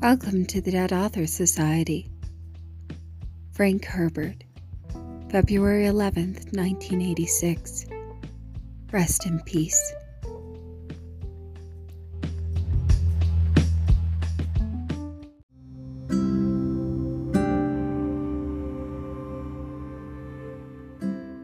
Welcome 0.00 0.46
to 0.46 0.60
the 0.60 0.70
Dead 0.70 0.92
Authors 0.92 1.32
Society. 1.32 2.08
Frank 3.50 3.84
Herbert, 3.84 4.44
February 5.28 5.86
11th, 5.86 6.54
1986. 6.54 7.86
Rest 8.92 9.26
in 9.26 9.40
peace. 9.40 9.92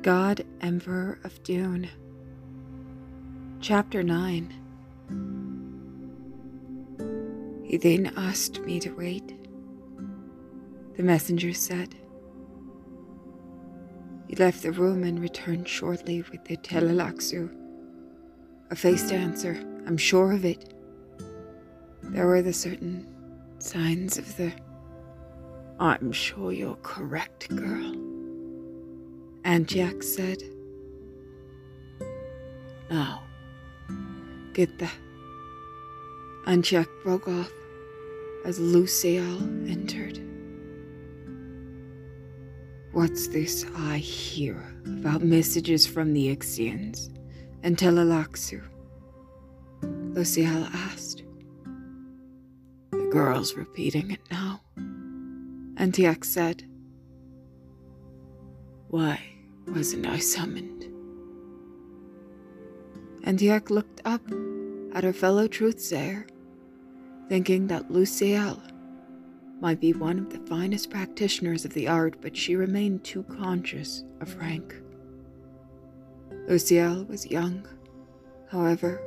God, 0.02 0.45
Emperor 0.61 1.18
of 1.25 1.43
Dune. 1.43 1.89
Chapter 3.61 4.05
9 4.05 5.34
He 7.64 7.78
then 7.78 8.12
asked 8.16 8.60
me 8.60 8.78
to 8.80 8.91
wait. 8.91 9.34
The 10.96 11.02
messenger 11.02 11.52
said. 11.52 11.95
He 14.28 14.36
left 14.36 14.62
the 14.62 14.72
room 14.72 15.02
and 15.02 15.18
returned 15.20 15.69
shortly 15.69 16.22
with 16.30 16.45
the 16.45 16.56
Tleilaxu. 16.56 17.50
A 18.70 18.77
face 18.77 19.08
dancer, 19.08 19.56
I'm 19.86 19.96
sure 19.96 20.32
of 20.32 20.45
it. 20.45 20.72
There 22.02 22.27
were 22.27 22.42
the 22.42 22.52
certain 22.52 23.06
signs 23.58 24.19
of 24.19 24.36
the. 24.36 24.52
I'm 25.80 26.12
sure 26.12 26.52
you're 26.52 26.78
correct, 26.83 27.48
girl. 27.48 27.94
Anteac 29.44 30.02
said. 30.02 30.42
Now, 32.91 33.22
get 34.52 34.78
the. 34.78 34.88
Anteac 36.47 36.89
broke 37.03 37.27
off 37.27 37.50
as 38.45 38.59
Luyseyal 38.59 39.70
entered. 39.70 40.20
What's 42.92 43.28
this 43.28 43.64
I 43.75 43.97
hear 43.97 44.62
about 44.86 45.23
messages 45.23 45.86
from 45.86 46.12
the 46.12 46.36
Ixians 46.36 47.09
and 47.62 47.78
Tleilaxu? 47.78 48.62
Luyseyal 49.83 50.69
asked. 50.75 51.23
The 52.91 53.08
girl's 53.11 53.55
repeating 53.55 54.11
it 54.11 54.20
now. 54.31 54.61
Anteac 55.77 56.27
said, 56.27 56.62
Why 58.89 59.19
wasn't 59.67 60.06
I 60.06 60.19
summoned? 60.19 60.84
Anteac 63.23 63.70
looked 63.70 64.03
up 64.05 64.20
at 64.92 65.05
her 65.05 65.14
fellow 65.14 65.48
truthsayer 65.48 66.29
thinking 67.28 67.67
that 67.69 67.91
Luyseyal 67.91 68.61
might 69.61 69.80
be 69.80 69.92
one 69.92 70.19
of 70.19 70.30
the 70.30 70.47
finest 70.47 70.91
practitioners 70.91 71.64
of 71.64 71.72
the 71.72 71.89
art, 71.89 72.17
but 72.20 72.36
she 72.36 72.56
remained 72.56 73.03
too 73.05 73.22
conscious 73.25 74.05
of 74.20 74.36
rank. 74.36 74.75
Luyseyal 76.48 77.08
was 77.08 77.30
young, 77.30 77.67
however, 78.50 79.00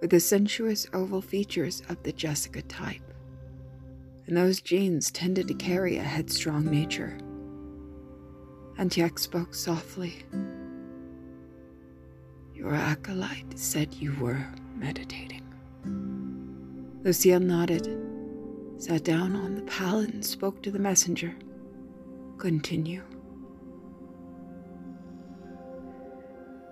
with 0.00 0.10
the 0.10 0.20
sensuous 0.20 0.86
oval 0.92 1.22
features 1.22 1.82
of 1.88 2.02
the 2.02 2.12
Jessica 2.12 2.62
type, 2.62 3.14
and 4.26 4.36
those 4.36 4.60
genes 4.60 5.10
tended 5.10 5.48
to 5.48 5.54
carry 5.54 5.96
a 5.96 6.02
headstrong 6.02 6.66
nature. 6.66 7.16
Anteac 8.78 9.18
spoke 9.18 9.54
softly. 9.54 10.16
Your 12.54 12.74
acolyte 12.74 13.58
said 13.58 13.94
you 13.94 14.14
were 14.20 14.46
meditating. 14.74 15.42
Luyseyal 17.06 17.40
nodded, 17.40 17.88
sat 18.78 19.04
down 19.04 19.36
on 19.36 19.54
the 19.54 19.62
pallet, 19.62 20.12
and 20.12 20.26
spoke 20.26 20.60
to 20.60 20.72
the 20.72 20.78
messenger. 20.80 21.36
Continue. 22.36 23.04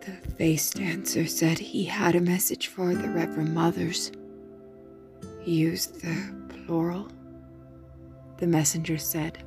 The 0.01 0.11
face 0.33 0.71
dancer 0.71 1.27
said 1.27 1.61
he 1.61 1.85
had 1.85 2.17
a 2.17 2.21
message 2.21 2.67
for 2.67 2.97
the 2.97 3.11
Reverend 3.11 3.55
Mothers. 3.55 4.11
He 5.41 5.53
used 5.53 6.01
the 6.01 6.35
plural. 6.49 7.07
The 8.39 8.49
messenger 8.49 8.99
said, 8.99 9.39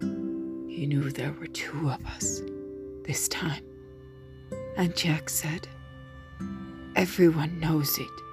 He 0.00 0.86
knew 0.88 1.08
there 1.12 1.34
were 1.34 1.46
two 1.46 1.88
of 1.88 2.04
us 2.04 2.42
this 3.04 3.28
time. 3.28 3.62
Anteac 4.76 5.30
said, 5.30 5.68
Everyone 6.96 7.60
knows 7.60 7.96
it. 7.96 8.31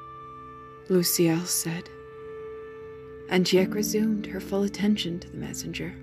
Luyseyal 0.90 1.46
said. 1.46 1.88
Anteac 3.30 3.76
resumed 3.76 4.26
her 4.26 4.40
full 4.40 4.64
attention 4.64 5.20
to 5.20 5.30
the 5.30 5.38
messenger. 5.38 5.94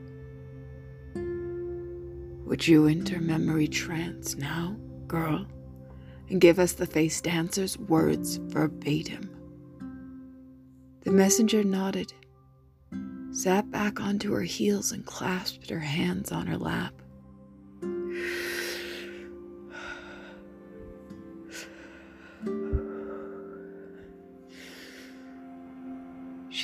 Would 2.45 2.69
you 2.69 2.87
enter 2.87 3.21
memory 3.21 3.67
trance 3.67 4.37
now, 4.37 4.77
girl, 5.09 5.45
and 6.31 6.41
give 6.41 6.61
us 6.61 6.73
the 6.73 6.87
face 6.87 7.21
dancer's 7.21 7.77
words 7.77 8.37
verbatim? 8.37 9.29
The 11.03 11.11
messenger 11.11 11.65
nodded, 11.65 12.13
sat 13.33 13.69
back 13.73 14.01
onto 14.01 14.33
her 14.35 14.43
heels, 14.43 14.93
and 14.93 15.05
clasped 15.05 15.69
her 15.69 15.81
hands 15.81 16.31
on 16.31 16.47
her 16.47 16.57
lap. 16.57 16.95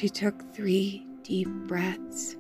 She 0.02 0.08
took 0.08 0.52
three 0.52 1.06
deep 1.22 1.46
breaths, 1.46 2.34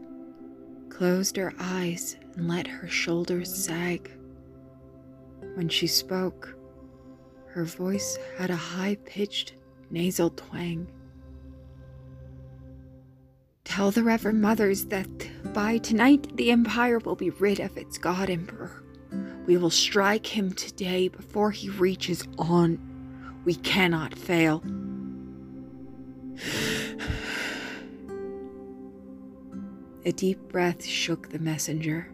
closed 0.88 1.36
her 1.36 1.54
eyes, 1.60 2.16
and 2.34 2.48
let 2.48 2.66
her 2.66 2.88
shoulders 2.88 3.54
sag. 3.54 4.10
When 5.54 5.68
she 5.68 5.86
spoke, 5.86 6.56
her 7.50 7.64
voice 7.64 8.18
had 8.36 8.50
a 8.50 8.56
high 8.56 8.96
pitched 9.04 9.54
nasal 9.90 10.30
twang. 10.30 10.88
Tell 13.62 13.92
the 13.92 14.02
Reverend 14.02 14.42
Mothers 14.42 14.86
that 14.86 15.52
by 15.54 15.78
tonight 15.78 16.36
the 16.36 16.50
Empire 16.50 16.98
will 16.98 17.14
be 17.14 17.30
rid 17.30 17.60
of 17.60 17.76
its 17.76 17.96
God 17.96 18.28
Emperor. 18.28 18.82
We 19.46 19.56
will 19.56 19.70
strike 19.70 20.26
him 20.26 20.52
today 20.52 21.06
before 21.06 21.52
he 21.52 21.68
reaches 21.68 22.24
Onn. 22.38 22.80
We 23.44 23.54
cannot 23.54 24.18
fail. 24.18 24.64
A 30.04 30.10
deep 30.10 30.40
breath 30.48 30.84
shook 30.84 31.28
the 31.28 31.38
messenger. 31.38 32.10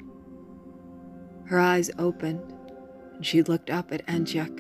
Her 1.47 1.59
eyes 1.59 1.91
opened, 1.99 2.53
and 3.15 3.25
she 3.25 3.43
looked 3.43 3.71
up 3.71 3.93
at 3.93 4.07
Anteac. 4.07 4.55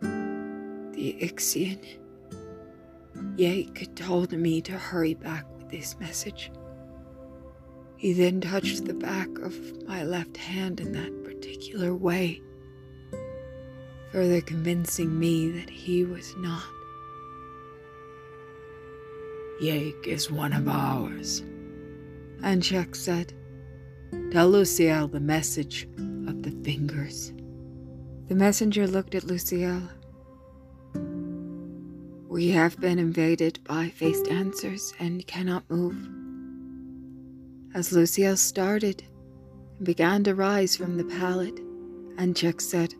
The 0.00 1.16
Ixian. 1.20 1.84
Yiek 3.36 3.94
told 3.94 4.32
me 4.32 4.62
to 4.62 4.72
hurry 4.72 5.12
back 5.12 5.44
with 5.58 5.68
this 5.68 5.98
message. 6.00 6.50
He 7.98 8.14
then 8.14 8.40
touched 8.40 8.86
the 8.86 8.94
back 8.94 9.28
of 9.40 9.54
my 9.86 10.02
left 10.02 10.38
hand 10.38 10.80
in 10.80 10.92
that 10.92 11.24
particular 11.24 11.94
way, 11.94 12.40
further 14.12 14.40
convincing 14.40 15.18
me 15.18 15.50
that 15.50 15.68
he 15.68 16.04
was 16.04 16.34
not. 16.38 16.64
Yiek 19.60 20.06
is 20.06 20.30
one 20.30 20.54
of 20.54 20.66
ours. 20.66 21.42
Anteac 22.42 22.96
said, 22.96 23.32
Tell 24.30 24.50
Luyseyal 24.50 25.10
the 25.10 25.20
message 25.20 25.88
of 26.26 26.42
the 26.42 26.50
fingers. 26.64 27.32
The 28.28 28.34
messenger 28.34 28.86
looked 28.86 29.14
at 29.14 29.24
Luyseyal. 29.24 29.88
We 32.28 32.48
have 32.50 32.80
been 32.80 32.98
invaded 32.98 33.58
by 33.64 33.88
face 33.88 34.22
dancers 34.22 34.94
and 34.98 35.26
cannot 35.26 35.68
move. 35.68 35.96
As 37.74 37.92
Luyseyal 37.92 38.38
started 38.38 39.02
and 39.76 39.86
began 39.86 40.24
to 40.24 40.34
rise 40.34 40.76
from 40.76 40.96
the 40.96 41.04
pallet, 41.04 41.60
Anteac 42.16 42.60
said, 42.60 42.94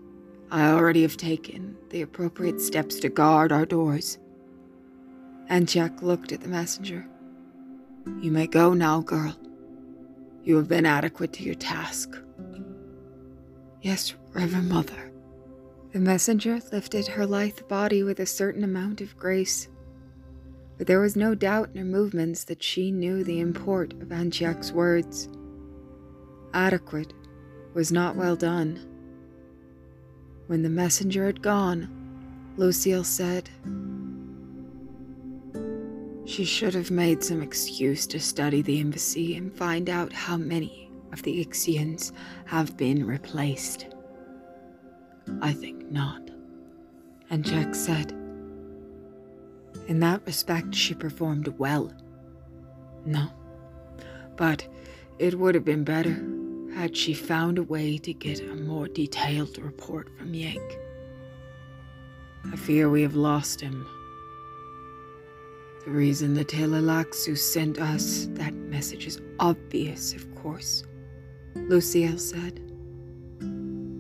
I 0.50 0.70
already 0.70 1.02
have 1.02 1.16
taken 1.16 1.76
the 1.90 2.02
appropriate 2.02 2.60
steps 2.60 2.98
to 3.00 3.08
guard 3.08 3.52
our 3.52 3.66
doors. 3.66 4.18
Anteac 5.48 6.02
looked 6.02 6.32
at 6.32 6.40
the 6.40 6.48
messenger. 6.48 7.06
You 8.20 8.30
may 8.30 8.46
go 8.46 8.74
now, 8.74 9.00
girl. 9.00 9.36
You 10.42 10.56
have 10.56 10.68
been 10.68 10.86
adequate 10.86 11.32
to 11.34 11.42
your 11.42 11.54
task. 11.54 12.16
Yes, 13.82 14.14
Reverend 14.32 14.68
Mother. 14.68 15.10
The 15.92 16.00
messenger 16.00 16.60
lifted 16.70 17.08
her 17.08 17.26
lithe 17.26 17.66
body 17.68 18.02
with 18.02 18.20
a 18.20 18.26
certain 18.26 18.62
amount 18.62 19.00
of 19.00 19.16
grace, 19.16 19.68
but 20.78 20.86
there 20.86 21.00
was 21.00 21.16
no 21.16 21.34
doubt 21.34 21.70
in 21.72 21.78
her 21.78 21.84
movements 21.84 22.44
that 22.44 22.62
she 22.62 22.90
knew 22.90 23.24
the 23.24 23.40
import 23.40 23.92
of 23.94 24.12
Anteac's 24.12 24.70
words. 24.70 25.28
Adequate 26.54 27.12
was 27.74 27.90
not 27.90 28.16
well 28.16 28.36
done. 28.36 28.78
When 30.46 30.62
the 30.62 30.68
messenger 30.68 31.26
had 31.26 31.42
gone, 31.42 31.88
Luyseyal 32.56 33.04
said, 33.04 33.50
She 36.24 36.44
should 36.44 36.74
have 36.74 36.90
made 36.90 37.24
some 37.24 37.42
excuse 37.42 38.06
to 38.08 38.20
study 38.20 38.62
the 38.62 38.80
embassy 38.80 39.36
and 39.36 39.52
find 39.52 39.88
out 39.88 40.12
how 40.12 40.36
many 40.36 40.90
of 41.12 41.22
the 41.22 41.40
Ixians 41.44 42.12
have 42.46 42.76
been 42.76 43.06
replaced. 43.06 43.86
I 45.40 45.52
think 45.52 45.90
not. 45.90 46.30
Anteac 47.30 47.74
said, 47.74 48.12
In 49.86 50.00
that 50.00 50.22
respect, 50.26 50.74
she 50.74 50.94
performed 50.94 51.48
well. 51.58 51.92
No. 53.04 53.28
But 54.36 54.66
it 55.18 55.38
would 55.38 55.54
have 55.54 55.64
been 55.64 55.84
better 55.84 56.22
had 56.74 56.96
she 56.96 57.14
found 57.14 57.58
a 57.58 57.62
way 57.62 57.98
to 57.98 58.12
get 58.12 58.40
a 58.40 58.54
more 58.54 58.88
detailed 58.88 59.58
report 59.58 60.08
from 60.16 60.32
Yiek. 60.32 60.78
I 62.52 62.56
fear 62.56 62.88
we 62.88 63.02
have 63.02 63.16
lost 63.16 63.60
him. 63.60 63.86
The 65.84 65.90
reason 65.90 66.34
the 66.34 66.44
Tleilaxu 66.44 67.38
sent 67.38 67.80
us 67.80 68.28
that 68.32 68.52
message 68.54 69.06
is 69.06 69.20
obvious, 69.38 70.12
of 70.12 70.34
course, 70.34 70.84
Luyseyal 71.54 72.20
said. 72.20 72.60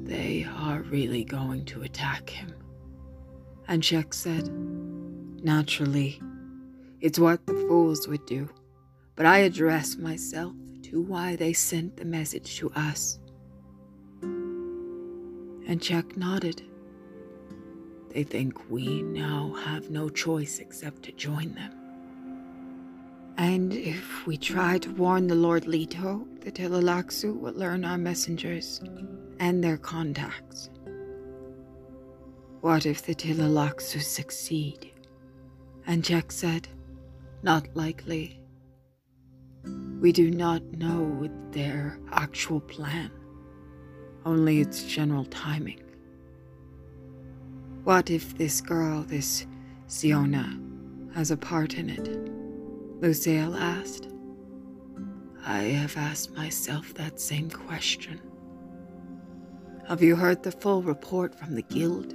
They 0.06 0.46
are 0.56 0.82
really 0.82 1.24
going 1.24 1.64
to 1.66 1.82
attack 1.82 2.28
him. 2.28 2.52
Anteac 3.68 4.12
said, 4.12 4.50
Naturally, 5.42 6.20
it's 7.00 7.18
what 7.18 7.46
the 7.46 7.54
fools 7.54 8.06
would 8.08 8.26
do, 8.26 8.50
but 9.16 9.24
I 9.24 9.38
address 9.38 9.96
myself 9.96 10.52
to 10.82 11.00
why 11.00 11.36
they 11.36 11.54
sent 11.54 11.96
the 11.96 12.04
message 12.04 12.58
to 12.58 12.70
us. 12.76 13.18
Anteac 15.66 16.16
nodded. 16.16 16.62
They 18.10 18.24
think 18.24 18.68
we 18.68 19.02
now 19.02 19.54
have 19.64 19.90
no 19.90 20.08
choice 20.08 20.58
except 20.58 21.04
to 21.04 21.12
join 21.12 21.54
them. 21.54 21.72
And 23.36 23.72
if 23.72 24.26
we 24.26 24.36
try 24.36 24.78
to 24.78 24.92
warn 24.92 25.28
the 25.28 25.34
Lord 25.34 25.66
Leto, 25.66 26.26
the 26.40 26.50
Tleilaxu 26.50 27.38
will 27.38 27.54
learn 27.54 27.84
our 27.84 27.96
messengers 27.96 28.82
and 29.38 29.62
their 29.62 29.78
contacts. 29.78 30.70
What 32.60 32.84
if 32.84 33.02
the 33.02 33.14
Tleilaxu 33.14 34.02
succeed? 34.02 34.90
Anteac 35.88 36.32
said, 36.32 36.68
Not 37.42 37.68
likely. 37.74 38.40
We 40.00 40.12
do 40.12 40.30
not 40.30 40.62
know 40.64 41.30
their 41.52 41.98
actual 42.10 42.60
plan, 42.60 43.10
only 44.26 44.60
its 44.60 44.82
general 44.82 45.24
timing. 45.26 45.80
What 47.84 48.10
if 48.10 48.36
this 48.36 48.60
girl, 48.60 49.02
this 49.02 49.46
Siona, 49.86 50.60
has 51.14 51.30
a 51.30 51.36
part 51.36 51.74
in 51.74 51.88
it? 51.88 52.04
Luyseyal 53.00 53.58
asked. 53.58 54.08
I 55.46 55.62
have 55.62 55.96
asked 55.96 56.36
myself 56.36 56.92
that 56.94 57.18
same 57.18 57.48
question. 57.48 58.20
Have 59.88 60.02
you 60.02 60.14
heard 60.14 60.42
the 60.42 60.52
full 60.52 60.82
report 60.82 61.34
from 61.34 61.54
the 61.54 61.62
Guild? 61.62 62.14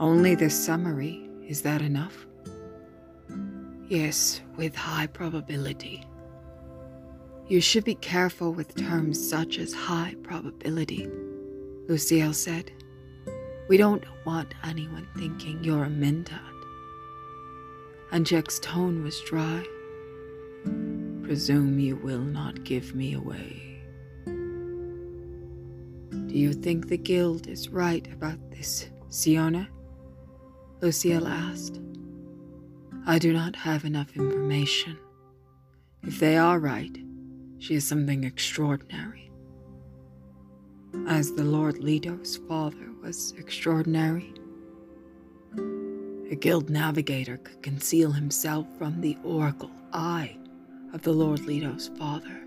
Only 0.00 0.34
the 0.34 0.48
summary. 0.48 1.28
Is 1.46 1.62
that 1.62 1.82
enough? 1.82 2.26
Yes, 3.88 4.40
with 4.56 4.74
high 4.74 5.06
probability. 5.06 6.04
You 7.46 7.60
should 7.60 7.84
be 7.84 7.94
careful 7.94 8.52
with 8.52 8.74
terms 8.74 9.18
such 9.28 9.58
as 9.58 9.72
high 9.72 10.14
probability, 10.22 11.06
Luyseyal 11.88 12.34
said. 12.34 12.72
We 13.68 13.76
don't 13.76 14.04
want 14.24 14.54
anyone 14.64 15.06
thinking 15.16 15.62
you're 15.62 15.84
a 15.84 15.88
Mentat. 15.88 16.40
Anteac's 18.12 18.58
tone 18.60 19.04
was 19.04 19.20
dry. 19.20 19.62
Presume 21.22 21.78
you 21.78 21.96
will 21.96 22.22
not 22.22 22.64
give 22.64 22.94
me 22.94 23.12
away. 23.12 23.82
Do 24.24 24.32
you 26.34 26.54
think 26.54 26.88
the 26.88 26.96
guild 26.96 27.46
is 27.46 27.68
right 27.68 28.10
about 28.10 28.38
this, 28.50 28.88
Siona? 29.10 29.68
Luyseyal 30.80 31.28
asked. 31.28 31.78
I 33.06 33.18
do 33.18 33.34
not 33.34 33.54
have 33.54 33.84
enough 33.84 34.16
information. 34.16 34.96
If 36.02 36.20
they 36.20 36.38
are 36.38 36.58
right, 36.58 36.96
she 37.58 37.74
is 37.74 37.86
something 37.86 38.24
extraordinary 38.24 39.30
as 41.06 41.32
the 41.32 41.44
Lord 41.44 41.82
Leto's 41.82 42.38
father 42.48 42.88
was 43.08 43.32
extraordinary. 43.38 44.34
A 46.30 46.34
guild 46.34 46.68
navigator 46.68 47.38
could 47.38 47.62
conceal 47.62 48.12
himself 48.12 48.66
from 48.76 49.00
the 49.00 49.16
oracle 49.24 49.70
eye 49.94 50.36
of 50.92 51.00
the 51.00 51.12
Lord 51.12 51.40
Leto's 51.46 51.88
father, 51.98 52.38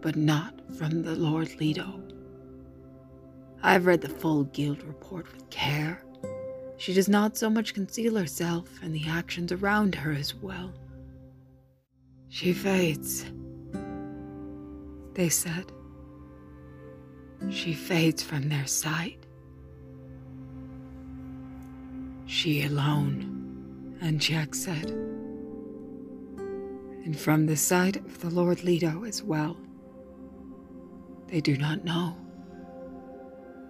but 0.00 0.16
not 0.16 0.60
from 0.76 1.02
the 1.04 1.14
Lord 1.14 1.54
Leto. 1.60 2.02
I've 3.62 3.86
read 3.86 4.00
the 4.00 4.08
full 4.08 4.42
guild 4.46 4.82
report 4.82 5.32
with 5.32 5.48
care. 5.50 6.02
She 6.76 6.92
does 6.92 7.08
not 7.08 7.36
so 7.36 7.48
much 7.48 7.74
conceal 7.74 8.16
herself 8.16 8.68
and 8.82 8.92
the 8.92 9.06
actions 9.06 9.52
around 9.52 9.94
her 9.94 10.10
as 10.10 10.34
well. 10.34 10.74
She 12.28 12.52
fades, 12.52 13.24
they 15.14 15.28
said. 15.28 15.70
She 17.50 17.74
fades 17.74 18.22
from 18.22 18.48
their 18.48 18.66
sight. 18.66 19.18
She 22.26 22.64
alone, 22.64 23.98
Anteac 24.02 24.54
said. 24.54 24.90
And 27.04 27.18
from 27.18 27.46
the 27.46 27.56
sight 27.56 27.96
of 27.96 28.20
the 28.20 28.30
Lord 28.30 28.64
Leto 28.64 29.04
as 29.04 29.22
well. 29.22 29.56
They 31.26 31.40
do 31.40 31.56
not 31.56 31.84
know. 31.84 32.16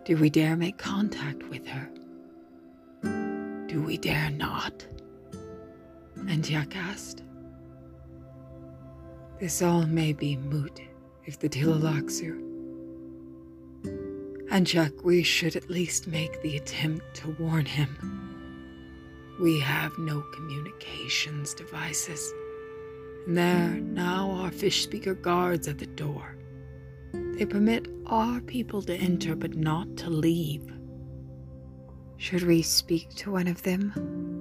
Do 0.05 0.17
we 0.17 0.31
dare 0.31 0.57
make 0.57 0.79
contact 0.79 1.43
with 1.49 1.67
her? 1.67 1.89
Do 3.67 3.83
we 3.83 3.97
dare 3.97 4.31
not? 4.31 4.87
Anteac 6.19 6.77
asked. 6.77 7.23
This 9.41 9.63
all 9.63 9.87
may 9.87 10.13
be 10.13 10.37
moot 10.37 10.81
if 11.25 11.39
the 11.39 11.49
Tleilaxu 11.49 12.52
and 14.53 14.67
Jack, 14.67 14.93
we 15.03 15.23
should 15.23 15.57
at 15.57 15.71
least 15.71 16.07
make 16.07 16.43
the 16.43 16.59
attempt 16.59 17.15
to 17.15 17.35
warn 17.39 17.65
him. 17.65 17.89
We 19.41 19.59
have 19.61 19.97
no 19.97 20.21
communications 20.35 21.55
devices. 21.55 22.35
And 23.27 23.39
there 23.39 23.69
now 23.81 24.31
are 24.33 24.51
fish 24.51 24.83
speaker 24.83 25.15
guards 25.15 25.69
at 25.69 25.79
the 25.79 25.87
door. 25.87 26.37
They 27.15 27.47
permit 27.47 27.89
our 28.05 28.43
people 28.43 28.83
to 28.83 28.95
enter 28.95 29.35
but 29.35 29.57
not 29.57 29.97
to 29.97 30.11
leave. 30.11 30.71
Should 32.19 32.43
we 32.43 32.61
speak 32.61 33.09
to 33.17 33.33
one 33.33 33.49
of 33.49 33.63
them? 33.63 34.32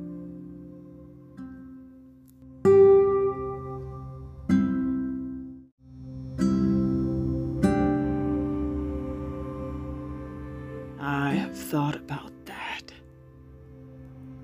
Thought 11.71 11.95
about 11.95 12.33
that. 12.47 12.91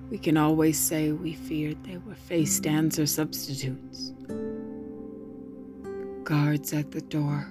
We 0.08 0.16
can 0.16 0.38
always 0.38 0.78
say 0.78 1.12
we 1.12 1.34
feared 1.34 1.84
they 1.84 1.98
were 1.98 2.14
face 2.14 2.58
dancer 2.58 3.04
substitutes. 3.04 4.14
Guards 6.24 6.72
at 6.72 6.90
the 6.90 7.02
door, 7.02 7.46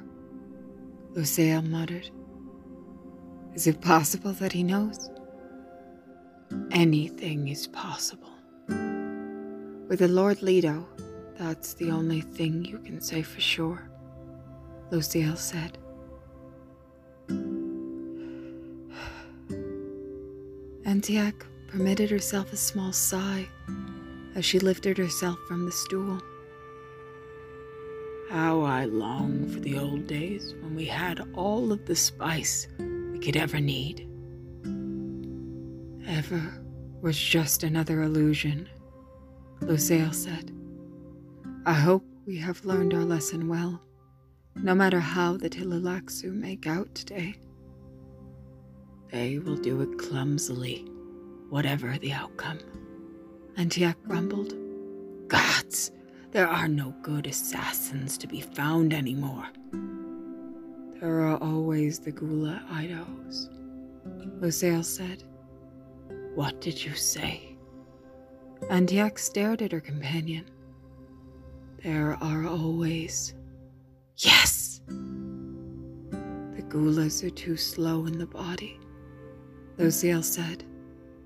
Luyseyal 1.14 1.70
muttered. 1.70 2.10
Is 3.54 3.68
it 3.68 3.80
possible 3.80 4.34
that 4.34 4.52
he 4.52 4.64
knows? 4.64 5.12
Anything 6.72 7.48
is 7.50 7.68
possible. 7.68 8.34
With 8.68 10.00
the 10.00 10.08
Lord 10.08 10.42
Leto, 10.42 10.88
that's 11.38 11.76
the 11.76 11.92
only 11.92 12.22
thing 12.22 12.66
you 12.66 12.80
can 12.80 13.00
say 13.00 13.22
for 13.22 13.40
sure, 13.40 13.92
Luyseyal 14.90 15.38
said. 15.38 15.78
Anteac 20.98 21.46
permitted 21.68 22.10
herself 22.10 22.52
a 22.52 22.58
small 22.58 22.92
sigh 22.92 23.48
as 24.34 24.44
she 24.44 24.58
lifted 24.58 24.98
herself 24.98 25.38
from 25.48 25.64
the 25.64 25.72
stool. 25.72 26.20
How 28.32 28.62
I 28.62 28.86
long 28.86 29.48
for 29.48 29.60
the 29.60 29.78
old 29.78 30.08
days 30.08 30.56
when 30.60 30.74
we 30.74 30.86
had 30.86 31.22
all 31.36 31.72
of 31.72 31.86
the 31.86 31.96
spice 31.96 32.68
we 33.12 33.20
could 33.20 33.38
ever 33.38 33.60
need. 33.60 34.10
Ever 36.08 36.64
was 37.00 37.16
just 37.16 37.62
another 37.62 38.02
illusion, 38.02 38.68
Luyseyal 39.60 40.16
said. 40.16 40.52
I 41.68 41.74
hope 41.74 42.04
we 42.26 42.40
have 42.40 42.66
learned 42.66 42.96
our 42.96 43.06
lesson 43.06 43.48
well, 43.48 43.84
no 44.56 44.74
matter 44.74 45.00
how 45.00 45.38
the 45.38 45.48
Tleilaxu 45.48 46.34
make 46.34 46.66
out 46.66 46.96
today. 46.96 47.36
They 49.12 49.40
will 49.40 49.56
do 49.56 49.82
it 49.82 49.98
clumsily, 49.98 50.86
whatever 51.50 51.98
the 51.98 52.14
outcome. 52.14 52.60
And 53.56 53.76
grumbled. 54.04 54.54
Gods, 55.28 55.92
There 56.32 56.48
are 56.48 56.68
no 56.68 56.94
good 57.02 57.26
assassins 57.26 58.18
to 58.20 58.28
be 58.28 58.42
found 58.42 58.94
anymore. 58.94 59.48
There 61.00 61.22
are 61.22 61.38
always 61.38 62.00
the 62.00 62.12
ghola 62.12 62.68
Idahos, 62.70 63.50
Luyseyal 64.40 64.84
said. 64.84 65.24
What 66.36 66.60
did 66.62 66.84
you 66.84 66.94
say? 66.94 67.56
Anteac 68.70 69.18
stared 69.18 69.62
at 69.62 69.72
her 69.72 69.80
companion. 69.80 70.46
There 71.84 72.18
are 72.22 72.46
always. 72.46 73.34
Yes! 74.18 74.82
The 74.88 76.64
gholas 76.68 77.24
are 77.24 77.30
too 77.30 77.56
slow 77.58 78.06
in 78.08 78.18
the 78.18 78.26
body, 78.26 78.80
Luyseyal 79.78 80.24
said. 80.24 80.64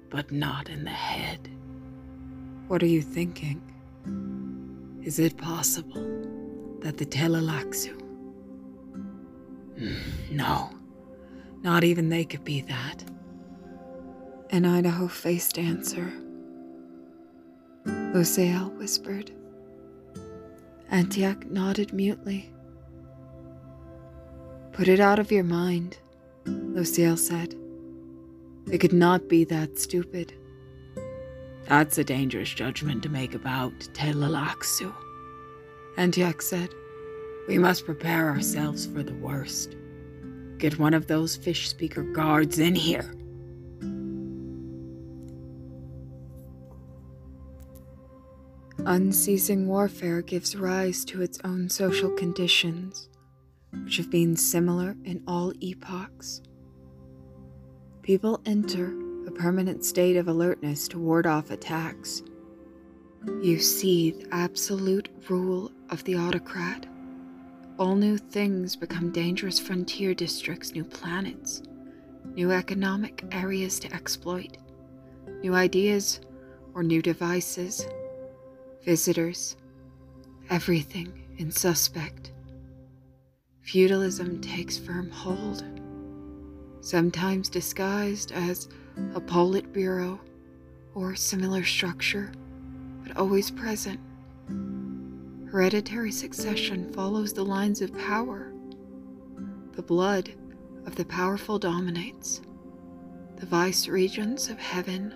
But 0.10 0.32
not 0.32 0.70
in 0.70 0.84
the 0.84 0.90
head. 0.90 1.50
What 2.68 2.84
are 2.84 2.88
you 2.88 3.02
thinking? 3.02 3.62
Is 5.04 5.20
it 5.20 5.38
possible 5.38 6.80
that 6.82 6.98
the 6.98 7.06
Tleilaxu 7.06 8.02
Mm, 9.82 10.32
no, 10.32 10.70
not 11.64 11.84
even 11.84 12.10
they 12.10 12.24
could 12.24 12.44
be 12.44 12.62
that. 12.62 13.04
An 14.52 14.64
Idaho 14.64 15.08
face 15.08 15.52
dancer. 15.52 16.12
Luyseyal 17.86 18.78
whispered. 18.78 19.32
Anteac 20.92 21.50
nodded 21.50 21.94
mutely. 21.94 22.54
Put 24.72 24.88
it 24.88 25.00
out 25.00 25.18
of 25.18 25.32
your 25.32 25.46
mind, 25.46 25.98
Luyseyal 26.46 27.18
said. 27.18 27.56
They 28.66 28.78
could 28.78 28.94
not 28.94 29.28
be 29.28 29.44
that 29.46 29.78
stupid. 29.78 30.34
That's 31.68 31.98
a 31.98 32.04
dangerous 32.04 32.50
judgment 32.50 33.04
to 33.04 33.10
make 33.10 33.34
about 33.34 33.78
Tleilaxu, 33.94 34.94
Anteac 35.98 36.42
said. 36.42 36.70
We 37.48 37.58
must 37.58 37.86
prepare 37.86 38.30
ourselves 38.30 38.86
for 38.86 39.04
the 39.04 39.16
worst. 39.16 39.76
Get 40.58 40.80
one 40.80 40.94
of 40.94 41.08
those 41.08 41.36
fish 41.36 41.70
speaker 41.70 42.04
guards 42.04 42.60
in 42.60 42.76
here. 42.76 43.14
Unceasing 48.86 49.68
warfare 49.68 50.22
gives 50.22 50.56
rise 50.56 51.06
to 51.06 51.22
its 51.22 51.40
own 51.44 51.70
social 51.70 52.10
conditions, 52.12 53.10
which 53.84 53.98
have 53.98 54.10
been 54.10 54.36
similar 54.36 54.96
in 55.04 55.22
all 55.28 55.54
epochs. 55.62 56.42
People 58.04 58.42
enter 58.48 58.96
a 59.28 59.32
permanent 59.32 59.86
state 59.86 60.16
of 60.16 60.28
alertness 60.28 60.88
to 60.88 60.98
ward 60.98 61.28
off 61.28 61.52
attacks. 61.52 62.24
You 63.44 63.60
see 63.60 64.12
the 64.12 64.28
absolute 64.32 65.10
rule 65.30 65.72
of 65.92 66.04
the 66.06 66.16
autocrat. 66.16 66.88
All 67.78 67.96
new 67.96 68.18
things 68.18 68.76
become 68.76 69.12
dangerous 69.12 69.60
frontier 69.60 70.16
districts, 70.16 70.72
new 70.72 70.84
planets, 70.84 71.62
new 72.34 72.52
economic 72.52 73.24
areas 73.32 73.80
to 73.82 73.94
exploit, 73.94 74.58
new 75.44 75.54
ideas 75.54 76.22
or 76.74 76.82
new 76.82 77.04
devices, 77.04 77.86
visitors, 78.84 79.58
everything 80.50 81.36
in 81.38 81.52
suspect. 81.52 82.32
Feudalism 83.62 84.42
takes 84.42 84.80
firm 84.80 85.12
hold, 85.12 85.64
sometimes 86.82 87.50
disguised 87.50 88.32
as 88.32 88.68
a 89.16 89.22
Politburo 89.22 90.20
or 90.94 91.16
similar 91.16 91.64
structure, 91.64 92.32
but 93.04 93.16
always 93.16 93.50
present. 93.50 94.00
Hereditary 95.50 96.12
succession 96.12 96.92
follows 96.94 97.34
the 97.34 97.46
lines 97.46 97.82
of 97.82 97.98
power. 97.98 98.52
The 99.74 99.82
blood 99.82 100.34
of 100.86 100.96
the 100.96 101.06
powerful 101.06 101.60
dominates. 101.60 102.42
The 103.38 103.46
vice 103.46 103.88
regents 103.88 104.50
of 104.50 104.60
heaven 104.60 105.14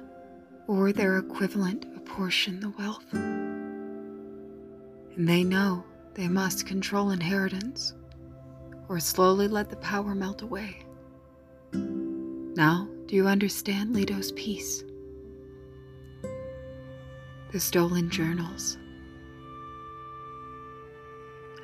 or 0.68 0.92
their 0.92 1.18
equivalent 1.18 1.86
apportion 1.96 2.60
the 2.60 2.72
wealth. 2.72 3.06
And 3.14 5.28
they 5.28 5.44
know 5.44 5.86
they 6.14 6.28
must 6.28 6.66
control 6.66 7.12
inheritance 7.12 7.94
or 8.88 9.00
slowly 9.00 9.48
let 9.48 9.70
the 9.70 9.76
power 9.78 10.14
melt 10.14 10.42
away. 10.42 10.85
Now, 12.56 12.88
do 13.08 13.18
you 13.18 13.28
understand 13.28 13.94
Leto's 13.94 14.32
piece? 14.32 14.86
The 17.52 17.60
stolen 17.60 18.10
journals. 18.10 18.78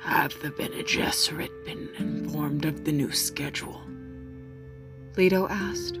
Have 0.02 0.38
the 0.42 0.50
Bene 0.50 0.82
Gesserit 0.82 1.64
been 1.64 1.88
informed 1.96 2.66
of 2.66 2.84
the 2.84 2.92
new 2.92 3.10
schedule? 3.10 3.80
Leto 5.16 5.48
asked. 5.48 5.98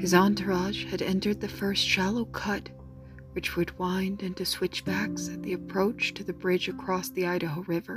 His 0.00 0.14
entourage 0.14 0.86
had 0.86 1.02
entered 1.02 1.40
the 1.42 1.48
first 1.48 1.86
shallow 1.86 2.24
cut, 2.26 2.70
which 3.32 3.54
would 3.54 3.78
wind 3.78 4.22
into 4.22 4.46
switchbacks 4.46 5.28
at 5.28 5.42
the 5.42 5.52
approach 5.52 6.14
to 6.14 6.24
the 6.24 6.32
bridge 6.32 6.68
across 6.68 7.10
the 7.10 7.26
Idaho 7.26 7.60
River. 7.62 7.96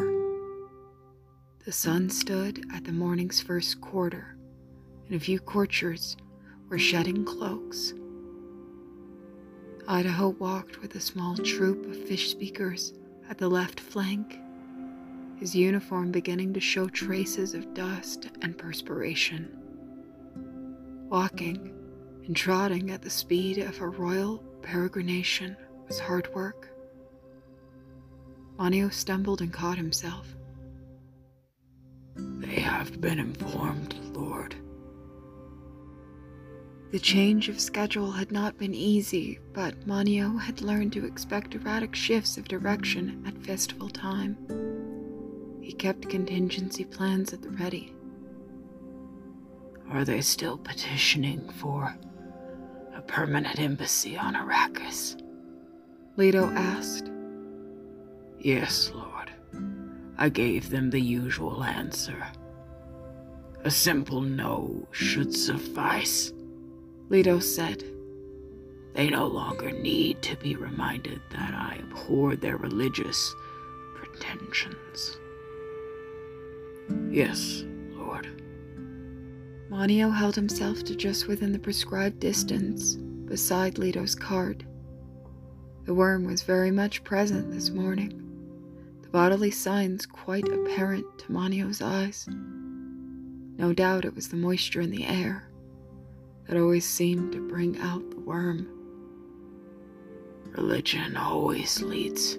The 1.63 1.71
sun 1.71 2.09
stood 2.09 2.65
at 2.73 2.83
the 2.83 2.91
morning's 2.91 3.41
first 3.41 3.79
quarter, 3.79 4.35
and 5.09 5.19
a 5.19 5.23
few 5.23 5.39
courtiers 5.39 6.15
were 6.69 6.77
shedding 6.77 7.25
cloaks. 7.25 7.93
Idaho 9.87 10.29
walked 10.29 10.81
with 10.81 10.93
a 10.93 10.99
small 10.99 11.35
troop 11.35 11.85
of 11.87 12.07
fish 12.07 12.29
speakers 12.29 12.93
at 13.27 13.39
the 13.39 13.49
left 13.49 13.79
flank, 13.79 14.39
his 15.39 15.55
uniform 15.55 16.11
beginning 16.11 16.53
to 16.53 16.59
show 16.59 16.87
traces 16.87 17.55
of 17.55 17.73
dust 17.73 18.29
and 18.43 18.55
perspiration. 18.55 19.49
Walking 21.09 21.73
and 22.27 22.35
trotting 22.35 22.91
at 22.91 23.01
the 23.01 23.09
speed 23.09 23.57
of 23.57 23.81
a 23.81 23.87
royal 23.87 24.43
peregrination 24.61 25.55
was 25.87 25.99
hard 25.99 26.31
work. 26.35 26.69
Moneo 28.59 28.89
stumbled 28.89 29.41
and 29.41 29.51
caught 29.51 29.77
himself. 29.77 30.35
They 32.15 32.59
have 32.59 33.01
been 33.01 33.17
informed, 33.17 33.95
Lord. 34.13 34.55
The 36.91 36.99
change 36.99 37.49
of 37.49 37.59
schedule 37.59 38.11
had 38.11 38.31
not 38.31 38.57
been 38.57 38.73
easy, 38.73 39.37
but 39.53 39.85
Moneo 39.85 40.37
had 40.37 40.61
learned 40.61 40.91
to 40.93 41.05
expect 41.05 41.53
erratic 41.53 41.93
shifts 41.93 42.35
of 42.35 42.47
direction 42.47 43.23
at 43.27 43.45
festival 43.45 43.89
time. 43.89 44.35
He 45.61 45.71
kept 45.71 46.09
contingency 46.09 46.85
plans 46.85 47.31
at 47.31 47.43
the 47.43 47.51
ready. 47.51 47.93
Are 49.91 50.03
they 50.03 50.21
still 50.21 50.57
petitioning 50.57 51.47
for 51.59 51.95
a 52.95 53.01
permanent 53.01 53.59
embassy 53.59 54.17
on 54.17 54.33
Arrakis? 54.33 55.15
Leto 56.17 56.49
asked. 56.49 57.11
Yes, 58.39 58.91
Lord. 58.95 59.31
I 60.17 60.29
gave 60.29 60.71
them 60.71 60.89
the 60.89 60.99
usual 60.99 61.63
answer. 61.63 62.25
A 63.63 63.69
simple 63.69 64.21
no 64.21 64.87
should 64.91 65.35
suffice. 65.35 66.33
Leto 67.09 67.39
said. 67.39 67.83
They 68.93 69.09
no 69.09 69.25
longer 69.25 69.71
need 69.71 70.21
to 70.21 70.35
be 70.35 70.55
reminded 70.55 71.19
that 71.31 71.55
I 71.55 71.79
abhor 71.79 72.35
their 72.35 72.57
religious 72.57 73.33
pretensions. 73.95 75.17
Yes, 77.09 77.63
Lord. 77.93 78.27
Moneo 79.69 80.09
held 80.09 80.35
himself 80.35 80.83
to 80.83 80.95
just 80.95 81.27
within 81.27 81.51
the 81.51 81.57
prescribed 81.57 82.19
distance, 82.19 82.95
beside 82.95 83.79
Leto's 83.79 84.13
cart. 84.13 84.63
The 85.85 85.95
worm 85.95 86.25
was 86.25 86.43
very 86.43 86.69
much 86.69 87.03
present 87.03 87.51
this 87.51 87.71
morning, 87.71 88.21
the 89.01 89.09
bodily 89.09 89.49
signs 89.49 90.05
quite 90.05 90.47
apparent 90.47 91.05
to 91.19 91.31
Moneo's 91.31 91.81
eyes. 91.81 92.27
No 93.57 93.73
doubt 93.73 94.05
it 94.05 94.15
was 94.15 94.27
the 94.27 94.37
moisture 94.37 94.81
in 94.81 94.91
the 94.91 95.05
air 95.05 95.48
that 96.49 96.57
always 96.57 96.85
seemed 96.85 97.31
to 97.31 97.47
bring 97.47 97.77
out 97.77 98.09
the 98.09 98.19
worm. 98.19 98.67
Religion 100.57 101.15
always 101.15 101.79
leads 101.83 102.37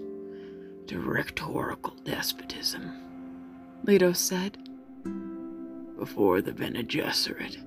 to 0.88 0.99
rhetorical 0.99 1.95
despotism, 2.02 2.93
Leto 3.85 4.12
said. 4.12 4.59
Before 5.97 6.43
the 6.43 6.52
Bene 6.52 6.83
Gesserit, 6.83 7.59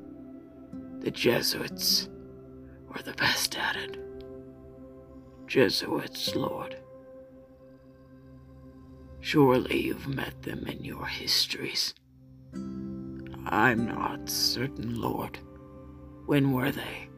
the 0.99 1.11
Jesuits 1.11 2.09
were 2.89 3.01
the 3.01 3.13
best 3.13 3.57
at 3.57 3.77
it. 3.77 3.97
Jesuits, 5.47 6.35
Lord. 6.35 6.75
Surely 9.21 9.83
you've 9.83 10.09
met 10.09 10.41
them 10.41 10.65
in 10.67 10.83
your 10.83 11.05
histories. 11.05 11.93
I'm 13.45 13.85
not 13.85 14.29
certain, 14.29 14.99
Lord. 14.99 15.39
When 16.25 16.51
were 16.51 16.71
they? 16.71 17.09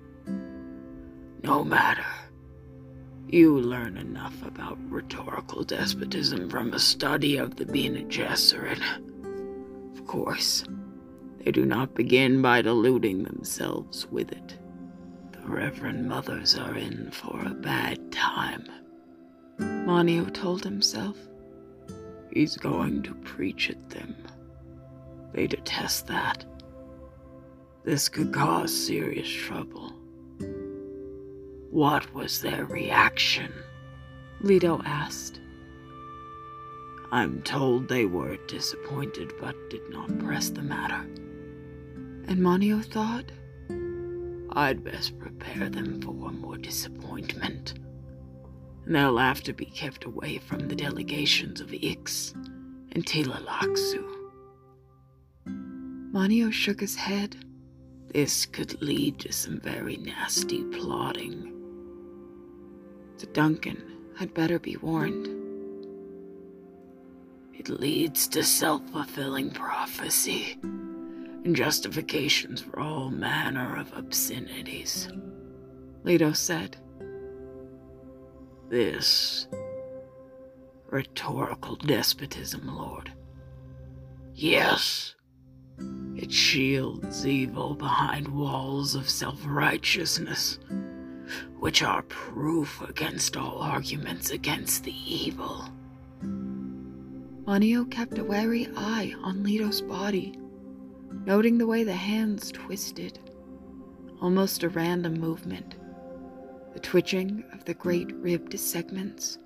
No 1.43 1.63
matter. 1.63 2.05
You 3.27 3.59
learn 3.59 3.97
enough 3.97 4.45
about 4.45 4.77
rhetorical 4.89 5.63
despotism 5.63 6.49
from 6.49 6.73
a 6.73 6.79
study 6.79 7.37
of 7.37 7.55
the 7.55 7.65
Bene 7.65 8.03
Gesserit. 8.05 8.81
Of 9.93 10.05
course, 10.05 10.63
they 11.39 11.51
do 11.51 11.65
not 11.65 11.93
begin 11.95 12.41
by 12.41 12.61
deluding 12.61 13.23
themselves 13.23 14.07
with 14.07 14.31
it. 14.31 14.57
The 15.31 15.47
Reverend 15.47 16.07
Mothers 16.07 16.57
are 16.57 16.75
in 16.75 17.11
for 17.11 17.39
a 17.45 17.53
bad 17.53 18.11
time. 18.11 18.65
Moneo 19.59 20.25
told 20.25 20.63
himself. 20.63 21.17
He's 22.31 22.57
going 22.57 23.03
to 23.03 23.13
preach 23.15 23.69
at 23.69 23.89
them. 23.89 24.15
They 25.33 25.47
detest 25.47 26.07
that. 26.07 26.45
This 27.85 28.09
could 28.09 28.33
cause 28.33 28.75
serious 28.75 29.29
trouble. 29.29 29.93
What 31.69 32.11
was 32.15 32.41
their 32.41 32.65
reaction? 32.65 33.53
Leto 34.41 34.81
asked. 34.83 35.39
I'm 37.11 37.43
told 37.43 37.87
they 37.87 38.07
were 38.07 38.37
disappointed 38.47 39.33
but 39.39 39.55
did 39.69 39.87
not 39.91 40.17
press 40.17 40.49
the 40.49 40.63
matter. 40.63 41.05
And 42.27 42.41
Moneo 42.41 42.81
thought? 42.81 43.31
I'd 44.53 44.83
best 44.83 45.19
prepare 45.19 45.69
them 45.69 46.01
for 46.01 46.09
one 46.09 46.41
more 46.41 46.57
disappointment. 46.57 47.75
They'll 48.87 49.19
have 49.19 49.43
to 49.43 49.53
be 49.53 49.65
kept 49.65 50.05
away 50.05 50.39
from 50.39 50.67
the 50.67 50.75
delegations 50.75 51.61
of 51.61 51.71
Ix 51.71 52.33
and 52.93 53.05
Tleilaxu. 53.05 54.03
Moneo 56.11 56.49
shook 56.49 56.79
his 56.79 56.95
head. 56.95 57.44
This 58.15 58.45
could 58.45 58.81
lead 58.81 59.19
to 59.19 59.33
some 59.33 59.59
very 59.59 59.97
nasty 59.97 60.63
plotting. 60.63 61.51
The 63.17 63.25
Duncan 63.25 63.83
had 64.15 64.33
better 64.33 64.57
be 64.57 64.77
warned. 64.77 65.27
It 67.53 67.67
leads 67.67 68.29
to 68.29 68.41
self 68.41 68.89
fulfilling 68.89 69.51
prophecy 69.51 70.57
and 70.63 71.53
justifications 71.57 72.61
for 72.61 72.79
all 72.79 73.09
manner 73.09 73.77
of 73.77 73.91
obscenities. 73.91 75.09
Leto 76.05 76.31
said. 76.31 76.77
This 78.69 79.49
rhetorical 80.89 81.75
despotism, 81.75 82.77
Lord. 82.77 83.11
Yes, 84.33 85.14
it 86.15 86.31
shields 86.31 87.27
evil 87.27 87.75
behind 87.75 88.27
walls 88.27 88.95
of 88.95 89.09
self 89.09 89.41
righteousness, 89.45 90.59
which 91.59 91.83
are 91.83 92.01
proof 92.03 92.81
against 92.81 93.35
all 93.35 93.59
arguments 93.59 94.31
against 94.31 94.83
the 94.83 94.95
evil. 95.05 95.69
Moneo 97.45 97.85
kept 97.85 98.17
a 98.17 98.23
wary 98.23 98.67
eye 98.75 99.13
on 99.21 99.43
Leto's 99.43 99.81
body, 99.81 100.39
noting 101.25 101.57
the 101.57 101.67
way 101.67 101.83
the 101.83 101.93
hands 101.93 102.51
twisted, 102.51 103.19
almost 104.21 104.63
a 104.63 104.69
random 104.69 105.19
movement, 105.19 105.75
the 106.73 106.79
twitching 106.79 107.43
of 107.53 107.63
the 107.65 107.73
great 107.73 108.11
ribbed 108.15 108.59
segments. 108.59 109.37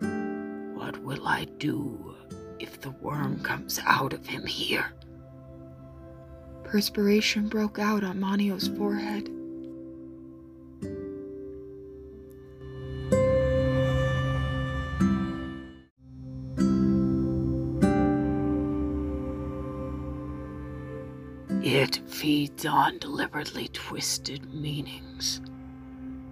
What 0.00 0.96
will 1.02 1.26
I 1.26 1.46
do 1.58 2.14
if 2.58 2.80
the 2.80 2.92
worm 2.92 3.42
comes 3.42 3.80
out 3.84 4.12
of 4.12 4.26
him 4.26 4.46
here? 4.46 4.92
Perspiration 6.74 7.46
broke 7.46 7.78
out 7.78 8.02
on 8.02 8.18
Moneo's 8.18 8.66
forehead. 8.66 9.30
It 21.64 22.00
feeds 22.08 22.66
on 22.66 22.98
deliberately 22.98 23.68
twisted 23.68 24.52
meanings 24.52 25.40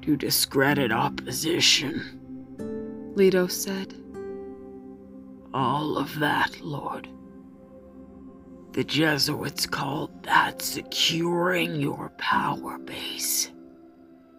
to 0.00 0.16
discredit 0.16 0.90
opposition. 0.90 3.12
Leto 3.14 3.46
said. 3.46 3.94
All 5.54 5.96
of 5.96 6.18
that, 6.18 6.60
Lord. 6.60 7.08
The 8.72 8.84
Jesuits 8.84 9.66
called 9.66 10.22
that 10.22 10.62
securing 10.62 11.76
your 11.76 12.10
power 12.16 12.78
base. 12.78 13.50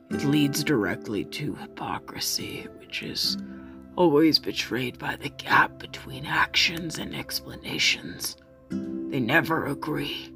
It 0.10 0.24
leads 0.24 0.64
directly 0.64 1.24
to 1.26 1.54
hypocrisy, 1.54 2.68
which 2.80 3.04
is 3.04 3.38
always 3.96 4.40
betrayed 4.40 4.98
by 4.98 5.18
the 5.18 5.30
gap 5.30 5.78
between 5.78 6.26
actions 6.26 6.98
and 6.98 7.16
explanations. 7.16 8.36
They 8.72 9.20
never 9.20 9.68
agree. 9.68 10.34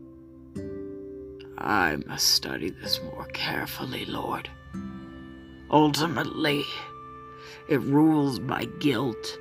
I 1.58 1.96
must 2.06 2.28
study 2.28 2.70
this 2.70 3.02
more 3.02 3.26
carefully, 3.34 4.06
Lord. 4.06 4.48
Ultimately, 5.72 6.64
it 7.68 7.82
rules 7.82 8.38
by 8.38 8.66
guilt 8.80 9.40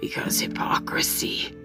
because 0.00 0.38
hypocrisy 0.38 1.57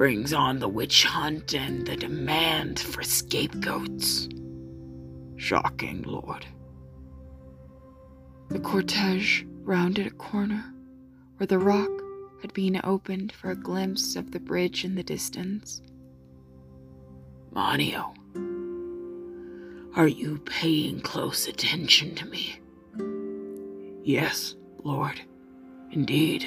brings 0.00 0.32
on 0.32 0.58
the 0.60 0.68
witch 0.68 1.04
hunt 1.04 1.52
and 1.52 1.86
the 1.86 1.94
demand 1.94 2.80
for 2.80 3.02
scapegoats. 3.02 4.30
Shocking, 5.36 6.00
Lord. 6.04 6.46
The 8.48 8.60
cortege 8.60 9.46
rounded 9.60 10.06
a 10.06 10.10
corner 10.12 10.64
where 11.36 11.46
the 11.46 11.58
rock 11.58 11.90
had 12.40 12.54
been 12.54 12.80
opened 12.82 13.30
for 13.30 13.50
a 13.50 13.54
glimpse 13.54 14.16
of 14.16 14.30
the 14.30 14.40
bridge 14.40 14.86
in 14.86 14.94
the 14.94 15.02
distance. 15.02 15.82
Moneo, 17.50 18.14
are 19.96 20.08
you 20.08 20.38
paying 20.46 21.02
close 21.02 21.46
attention 21.46 22.14
to 22.14 22.24
me? 22.24 22.58
Yes, 24.02 24.54
Lord, 24.82 25.20
indeed. 25.90 26.46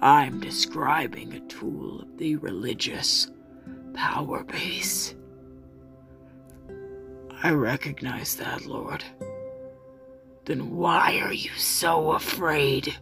I'm 0.00 0.40
describing 0.40 1.34
a 1.34 1.40
tool 1.40 2.00
of 2.00 2.18
the 2.18 2.36
religious 2.36 3.30
power 3.94 4.42
base. 4.44 5.14
I 7.42 7.50
recognize 7.50 8.34
that, 8.36 8.66
Lord. 8.66 9.04
Then 10.46 10.76
why 10.76 11.20
are 11.22 11.32
you 11.32 11.50
so 11.56 12.12
afraid? 12.12 12.96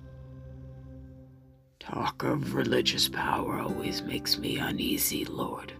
Talk 1.80 2.22
of 2.22 2.54
religious 2.54 3.08
power 3.08 3.60
always 3.60 4.02
makes 4.02 4.36
me 4.36 4.58
uneasy, 4.58 5.24
Lord 5.24 5.72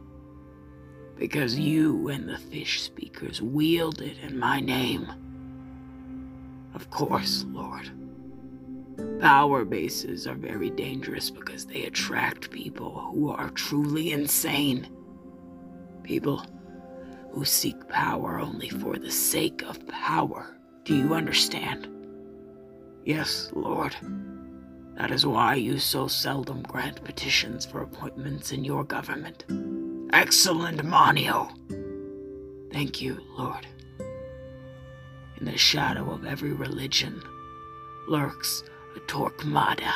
because 1.19 1.59
you 1.59 2.09
and 2.09 2.29
the 2.29 2.39
fish 2.39 2.81
speakers 2.81 3.43
wield 3.43 4.01
it 4.01 4.17
in 4.23 4.39
my 4.39 4.61
name. 4.61 5.09
Of 6.75 6.91
course, 6.91 7.45
Lord. 7.49 7.91
Power 9.21 9.65
bases 9.65 10.27
are 10.27 10.35
very 10.35 10.71
dangerous 10.71 11.31
because 11.31 11.67
they 11.67 11.85
attract 11.85 12.51
people 12.51 13.01
who 13.13 13.31
are 13.31 13.51
truly 13.51 14.13
insane. 14.13 14.89
People 16.03 16.45
who 17.33 17.45
seek 17.45 17.89
power 17.89 18.39
only 18.41 18.69
for 18.69 18.97
the 18.97 19.11
sake 19.11 19.63
of 19.63 19.87
power. 19.89 20.57
Do 20.85 20.97
you 20.97 21.15
understand? 21.15 21.89
Yes, 23.05 23.51
Lord. 23.55 23.95
That 24.97 25.11
is 25.11 25.25
why 25.25 25.55
you 25.55 25.79
so 25.79 26.09
seldom 26.09 26.63
grant 26.63 27.05
petitions 27.05 27.65
for 27.65 27.83
appointments 27.83 28.53
in 28.53 28.65
your 28.65 28.85
government. 28.85 29.45
Excellent, 30.13 30.83
Moneo. 30.85 31.49
Thank 32.73 33.01
you, 33.01 33.21
Lord. 33.37 33.67
In 35.39 35.45
the 35.45 35.57
shadow 35.57 36.11
of 36.11 36.25
every 36.25 36.53
religion 36.53 37.23
lurks 38.09 38.65
Torquemada. 39.01 39.93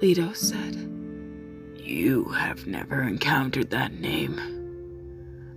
Leto 0.00 0.32
said. 0.32 0.74
You 1.76 2.24
have 2.24 2.66
never 2.66 3.02
encountered 3.02 3.70
that 3.70 4.00
name. 4.00 4.40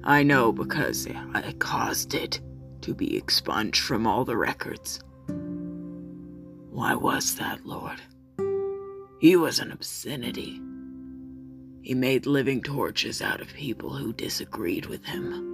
I 0.03 0.23
know 0.23 0.51
because 0.51 1.07
I 1.33 1.53
caused 1.59 2.13
it 2.13 2.41
to 2.81 2.93
be 2.93 3.17
expunged 3.17 3.81
from 3.81 4.05
all 4.05 4.25
the 4.25 4.37
records. 4.37 4.99
Why 6.71 6.93
was 6.93 7.35
that, 7.35 7.65
Lord? 7.65 7.99
He 9.19 9.35
was 9.35 9.59
an 9.59 9.71
obscenity. 9.71 10.61
He 11.81 11.93
made 11.93 12.25
living 12.25 12.61
torches 12.61 13.21
out 13.21 13.41
of 13.41 13.53
people 13.53 13.91
who 13.93 14.13
disagreed 14.13 14.87
with 14.87 15.05
him. 15.05 15.53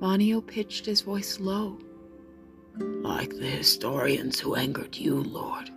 Moneo 0.00 0.40
pitched 0.40 0.86
his 0.86 1.00
voice 1.00 1.38
low. 1.40 1.78
Like 2.78 3.30
the 3.30 3.46
historians 3.46 4.38
who 4.38 4.54
angered 4.54 4.96
you, 4.96 5.22
Lord. 5.22 5.70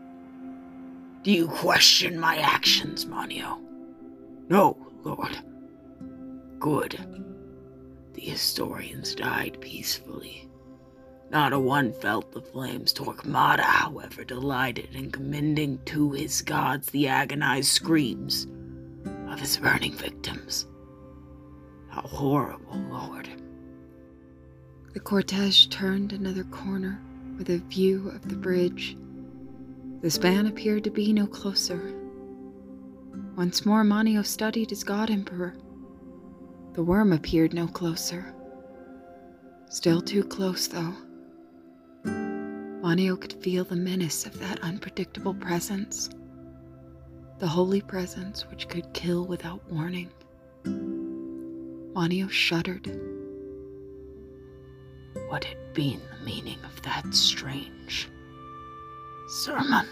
Do 1.23 1.31
you 1.31 1.47
question 1.47 2.19
my 2.19 2.37
actions, 2.37 3.05
Moneo? 3.05 3.59
No, 4.49 4.77
Lord. 5.03 5.37
Good. 6.59 6.99
The 8.13 8.21
historians 8.21 9.15
died 9.15 9.57
peacefully. 9.61 10.49
Not 11.31 11.53
a 11.53 11.59
one 11.59 11.93
felt 11.93 12.33
the 12.33 12.41
flames. 12.41 12.91
Torquemada, 12.91 13.61
however, 13.61 14.23
delighted 14.23 14.93
in 14.93 15.11
commending 15.11 15.79
to 15.85 16.11
his 16.11 16.41
gods 16.41 16.87
the 16.87 17.07
agonized 17.07 17.69
screams 17.69 18.47
of 19.29 19.39
his 19.39 19.57
burning 19.57 19.93
victims. 19.93 20.67
How 21.89 22.01
horrible, 22.01 22.77
Lord. 22.89 23.29
The 24.93 24.99
cortege 24.99 25.69
turned 25.69 26.11
another 26.11 26.43
corner 26.43 26.99
with 27.37 27.49
a 27.49 27.59
view 27.59 28.09
of 28.09 28.27
the 28.27 28.35
bridge. 28.35 28.97
The 30.01 30.11
span 30.11 30.47
appeared 30.47 30.83
to 30.83 30.91
be 30.91 31.13
no 31.13 31.27
closer. 31.27 31.95
Once 33.37 33.65
more, 33.65 33.85
Moneo 33.85 34.21
studied 34.21 34.69
his 34.69 34.83
god 34.83 35.09
emperor. 35.09 35.55
The 36.73 36.83
worm 36.83 37.13
appeared 37.13 37.53
no 37.53 37.67
closer. 37.67 38.33
Still 39.69 40.01
too 40.01 40.25
close, 40.25 40.67
though. 40.67 40.93
Moneo 42.03 43.15
could 43.15 43.33
feel 43.33 43.63
the 43.63 43.77
menace 43.77 44.25
of 44.25 44.37
that 44.39 44.59
unpredictable 44.59 45.35
presence. 45.35 46.09
The 47.39 47.47
holy 47.47 47.79
presence 47.79 48.45
which 48.49 48.67
could 48.67 48.93
kill 48.93 49.25
without 49.25 49.71
warning. 49.71 50.09
Moneo 51.93 52.27
shuddered. 52.27 53.10
What 55.31 55.45
had 55.45 55.73
been 55.73 56.01
the 56.09 56.25
meaning 56.25 56.59
of 56.65 56.81
that 56.81 57.15
strange 57.15 58.09
sermon? 59.29 59.87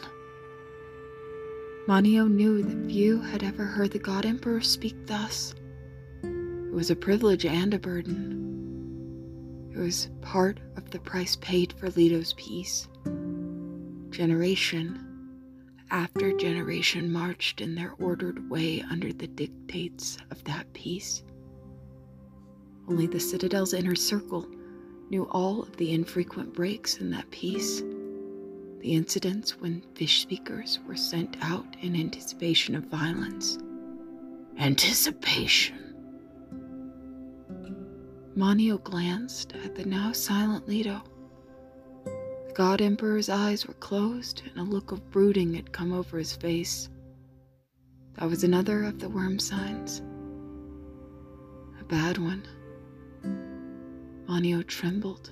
Moneo 1.87 2.27
knew 2.27 2.61
that 2.61 2.91
few 2.91 3.21
had 3.21 3.41
ever 3.41 3.63
heard 3.63 3.91
the 3.91 3.99
God 3.99 4.25
Emperor 4.25 4.59
speak 4.59 4.97
thus. 5.07 5.55
It 6.23 6.73
was 6.73 6.91
a 6.91 6.95
privilege 6.97 7.45
and 7.45 7.73
a 7.73 7.79
burden. 7.79 9.71
It 9.73 9.79
was 9.79 10.09
part 10.19 10.59
of 10.75 10.91
the 10.91 10.99
price 10.99 11.37
paid 11.37 11.71
for 11.71 11.89
Leto's 11.91 12.33
peace. 12.33 12.89
Generation 14.09 15.05
after 15.89 16.35
generation 16.35 17.09
marched 17.09 17.61
in 17.61 17.75
their 17.75 17.93
ordered 17.97 18.49
way 18.49 18.83
under 18.91 19.13
the 19.13 19.27
dictates 19.27 20.17
of 20.31 20.43
that 20.43 20.73
peace. 20.73 21.23
Only 22.89 23.07
the 23.07 23.21
Citadel's 23.21 23.73
inner 23.73 23.95
circle 23.95 24.45
knew 25.09 25.23
all 25.31 25.61
of 25.61 25.75
the 25.77 25.91
infrequent 25.91 26.53
breaks 26.53 26.97
in 26.97 27.09
that 27.11 27.29
peace. 27.31 27.81
The 28.79 28.93
incidents 28.93 29.59
when 29.59 29.83
fish 29.95 30.21
speakers 30.21 30.79
were 30.87 30.95
sent 30.95 31.37
out 31.41 31.75
in 31.81 31.95
anticipation 31.95 32.75
of 32.75 32.85
violence. 32.85 33.57
Anticipation. 34.57 35.75
Moneo 38.35 38.77
glanced 38.77 39.53
at 39.65 39.75
the 39.75 39.85
now 39.85 40.11
silent 40.11 40.67
Leto. 40.67 41.01
The 42.05 42.53
God 42.53 42.81
Emperor's 42.81 43.29
eyes 43.29 43.67
were 43.67 43.73
closed, 43.75 44.43
and 44.45 44.57
a 44.57 44.71
look 44.71 44.91
of 44.91 45.09
brooding 45.11 45.53
had 45.55 45.73
come 45.73 45.91
over 45.91 46.17
his 46.17 46.35
face. 46.35 46.89
That 48.13 48.29
was 48.29 48.43
another 48.43 48.83
of 48.83 48.99
the 48.99 49.09
worm 49.09 49.39
signs. 49.39 50.01
A 51.79 51.83
bad 51.85 52.17
one. 52.17 52.43
Moneo 54.29 54.61
trembled. 54.61 55.31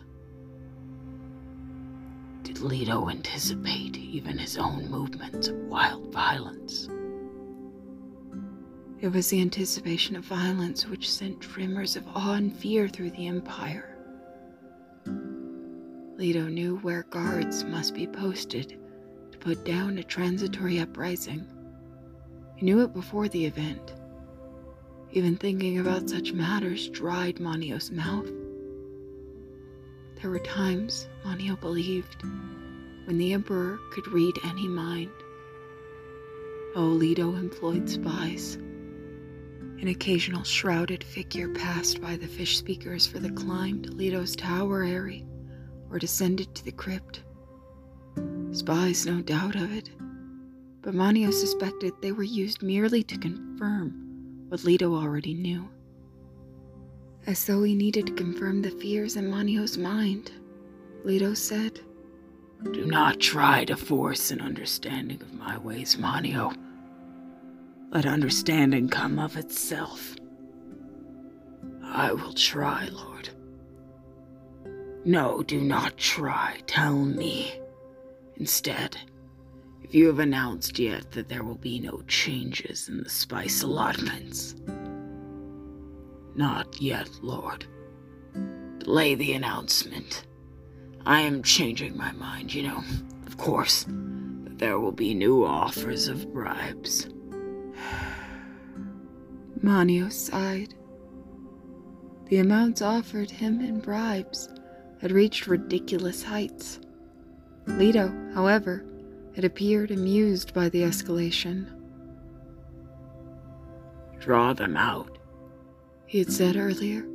Did 2.42 2.62
Leto 2.62 3.10
anticipate 3.12 3.96
even 3.96 4.40
his 4.40 4.58
own 4.58 4.90
movements 4.90 5.50
of 5.50 5.56
wild 5.68 6.12
violence? 6.12 6.90
It 9.00 9.10
was 9.10 9.30
the 9.30 9.40
anticipation 9.40 10.16
of 10.16 10.26
violence 10.26 10.88
which 10.88 11.12
sent 11.12 11.40
tremors 11.42 11.96
of 11.96 12.08
awe 12.08 12.34
and 12.34 12.52
fear 12.52 12.88
through 12.88 13.12
the 13.12 13.28
Empire. 13.28 14.00
Leto 16.16 16.48
knew 16.48 16.78
where 16.78 17.04
guards 17.12 17.64
must 17.66 17.94
be 17.94 18.08
posted 18.08 18.80
to 19.32 19.38
put 19.38 19.64
down 19.64 20.00
a 20.00 20.04
transitory 20.04 20.80
uprising. 20.80 21.46
He 22.56 22.66
knew 22.66 22.82
it 22.82 22.96
before 22.96 23.28
the 23.28 23.46
event. 23.46 23.94
Even 25.12 25.38
thinking 25.38 25.78
about 25.78 26.10
such 26.10 26.34
matters 26.34 26.90
dried 26.90 27.40
Moneo's 27.40 27.92
mouth. 27.92 28.32
There 30.22 30.32
were 30.32 30.40
times, 30.40 31.08
Moneo 31.24 31.56
believed, 31.56 32.24
when 33.06 33.20
the 33.20 33.34
Emperor 33.34 33.80
could 33.92 34.08
read 34.08 34.36
any 34.44 34.68
mind. 34.68 35.12
Oh, 36.76 36.88
Leto 36.88 37.36
employed 37.36 37.88
spies. 37.88 38.56
An 38.56 39.88
occasional 39.90 40.44
shrouded 40.44 41.04
figure 41.04 41.50
passed 41.50 42.02
by 42.02 42.16
the 42.16 42.28
fish 42.28 42.58
speakers 42.58 43.06
for 43.06 43.20
the 43.20 43.32
climb 43.32 43.84
to 43.84 43.92
Leto's 43.92 44.36
tower 44.36 44.84
area 44.84 45.24
or 45.92 46.00
descended 46.00 46.54
to 46.56 46.66
the 46.66 46.72
crypt. 46.72 47.22
Spies, 48.52 49.06
no 49.06 49.22
doubt 49.22 49.56
of 49.56 49.72
it, 49.72 49.92
but 50.82 50.96
Moneo 50.96 51.30
suspected 51.30 51.94
they 52.02 52.12
were 52.12 52.24
used 52.24 52.64
merely 52.64 53.04
to 53.04 53.18
confirm 53.20 54.46
what 54.50 54.64
Leto 54.64 54.96
already 54.96 55.36
knew 55.36 55.70
as 57.28 57.46
though 57.46 57.62
he 57.62 57.76
needed 57.76 58.08
to 58.08 58.14
confirm 58.14 58.62
the 58.62 58.72
fears 58.72 59.18
in 59.18 59.30
Moneo's 59.30 59.78
mind. 59.78 60.32
Leto 61.04 61.34
said, 61.34 61.82
Do 62.72 62.86
not 62.86 63.20
try 63.20 63.66
to 63.66 63.76
force 63.76 64.32
an 64.32 64.42
understanding 64.42 65.22
of 65.22 65.34
my 65.34 65.58
ways, 65.58 65.98
Moneo. 65.98 66.54
Let 67.92 68.06
understanding 68.06 68.88
come 68.88 69.20
of 69.20 69.36
itself. 69.36 70.16
I 71.84 72.14
will 72.14 72.34
try, 72.34 72.88
Lord. 72.92 73.30
No, 75.04 75.44
do 75.44 75.62
not 75.62 75.98
try. 75.98 76.58
Tell 76.66 76.96
me. 76.96 77.60
Instead, 78.38 78.98
if 79.84 79.94
you 79.94 80.08
have 80.08 80.20
announced 80.20 80.80
yet 80.80 81.12
that 81.12 81.28
there 81.28 81.44
will 81.44 81.56
be 81.56 81.80
no 81.80 82.02
changes 82.08 82.90
in 82.90 83.04
the 83.04 83.10
spice 83.10 83.64
allotments, 83.64 84.56
not 86.38 86.82
yet, 86.82 87.10
Lord. 87.22 87.66
Delay 88.80 89.16
the 89.16 89.34
announcement. 89.34 90.26
I 91.06 91.22
am 91.22 91.44
changing 91.44 91.98
my 91.98 92.12
mind, 92.14 92.54
you 92.54 92.64
know. 92.64 92.84
Of 93.26 93.38
course, 93.38 93.84
that 93.84 94.58
there 94.58 94.80
will 94.80 94.92
be 94.92 95.14
new 95.14 95.44
offers 95.44 96.08
of 96.08 96.32
bribes. 96.32 97.10
Moneo 99.62 100.10
sighed. 100.10 100.76
The 102.28 102.40
amounts 102.40 102.82
offered 102.82 103.32
him 103.32 103.62
in 103.62 103.80
bribes 103.80 104.50
had 105.02 105.12
reached 105.12 105.48
ridiculous 105.48 106.24
heights. 106.24 106.80
Leto, 107.68 108.12
however, 108.34 108.86
had 109.36 109.46
appeared 109.46 109.92
amused 109.92 110.54
by 110.54 110.70
the 110.70 110.82
escalation. 110.82 111.68
Draw 114.20 114.54
them 114.54 114.76
out, 114.76 115.17
he 116.08 116.20
had 116.20 116.32
said 116.32 116.56
earlier. 116.56 117.06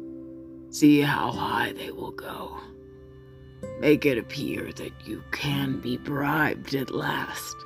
See 0.71 1.01
how 1.01 1.33
high 1.33 1.73
they 1.73 1.91
will 1.91 2.13
go. 2.13 2.59
Make 3.81 4.07
it 4.07 4.19
appear 4.19 4.73
that 4.73 4.93
you 5.07 5.25
can 5.33 5.81
be 5.81 5.97
bribed 5.97 6.75
at 6.75 6.91
last. 6.91 7.57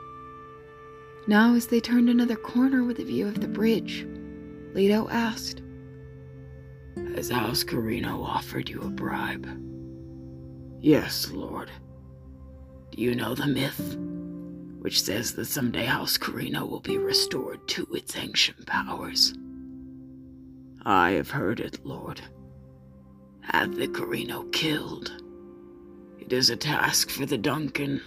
Now, 1.27 1.55
as 1.55 1.67
they 1.67 1.81
turned 1.81 2.09
another 2.09 2.37
corner 2.37 2.85
with 2.85 3.01
a 3.01 3.05
view 3.05 3.27
of 3.27 3.41
the 3.41 3.49
bridge, 3.49 4.07
Leto 4.73 5.09
asked, 5.09 5.63
Has 7.15 7.31
House 7.31 7.65
Corrino 7.65 8.25
offered 8.25 8.69
you 8.69 8.81
a 8.83 8.89
bribe? 8.89 9.49
Yes, 10.81 11.31
Lord. 11.33 11.71
Do 12.93 13.03
you 13.03 13.17
know 13.17 13.35
the 13.35 13.47
myth, 13.47 13.97
which 14.79 15.03
says 15.03 15.35
that 15.35 15.47
someday 15.47 15.87
House 15.87 16.17
Corrino 16.17 16.69
will 16.69 16.81
be 16.81 16.99
restored 16.99 17.67
to 17.69 17.87
its 17.93 18.17
ancient 18.17 18.65
powers? 18.67 19.35
I 20.89 21.11
have 21.13 21.31
heard 21.31 21.59
it, 21.59 21.85
Lord. 21.85 22.21
Have 23.41 23.75
the 23.75 23.89
Corrino 23.89 24.53
killed. 24.53 25.21
It 26.21 26.33
is 26.33 26.49
a 26.49 26.57
task 26.57 27.11
for 27.11 27.27
the 27.27 27.37
Duncan. 27.37 28.01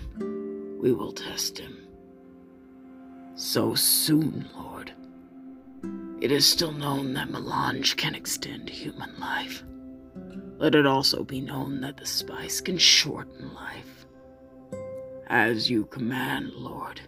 We 0.82 0.94
will 0.94 1.12
test 1.12 1.58
him. 1.58 1.78
So 3.36 3.76
soon, 3.76 4.48
Lord. 4.56 4.94
It 6.22 6.32
is 6.32 6.46
still 6.46 6.72
known 6.72 7.14
that 7.16 7.30
melange 7.30 7.98
can 7.98 8.16
extend 8.16 8.70
human 8.70 9.20
life. 9.20 9.62
Let 10.58 10.74
it 10.74 10.86
also 10.86 11.26
be 11.26 11.42
known 11.42 11.82
that 11.82 11.98
the 11.98 12.06
spice 12.06 12.62
can 12.62 12.78
shorten 12.78 13.54
life. 13.54 14.06
As 15.28 15.70
you 15.70 15.84
command, 15.88 16.54
Lord. 16.54 17.02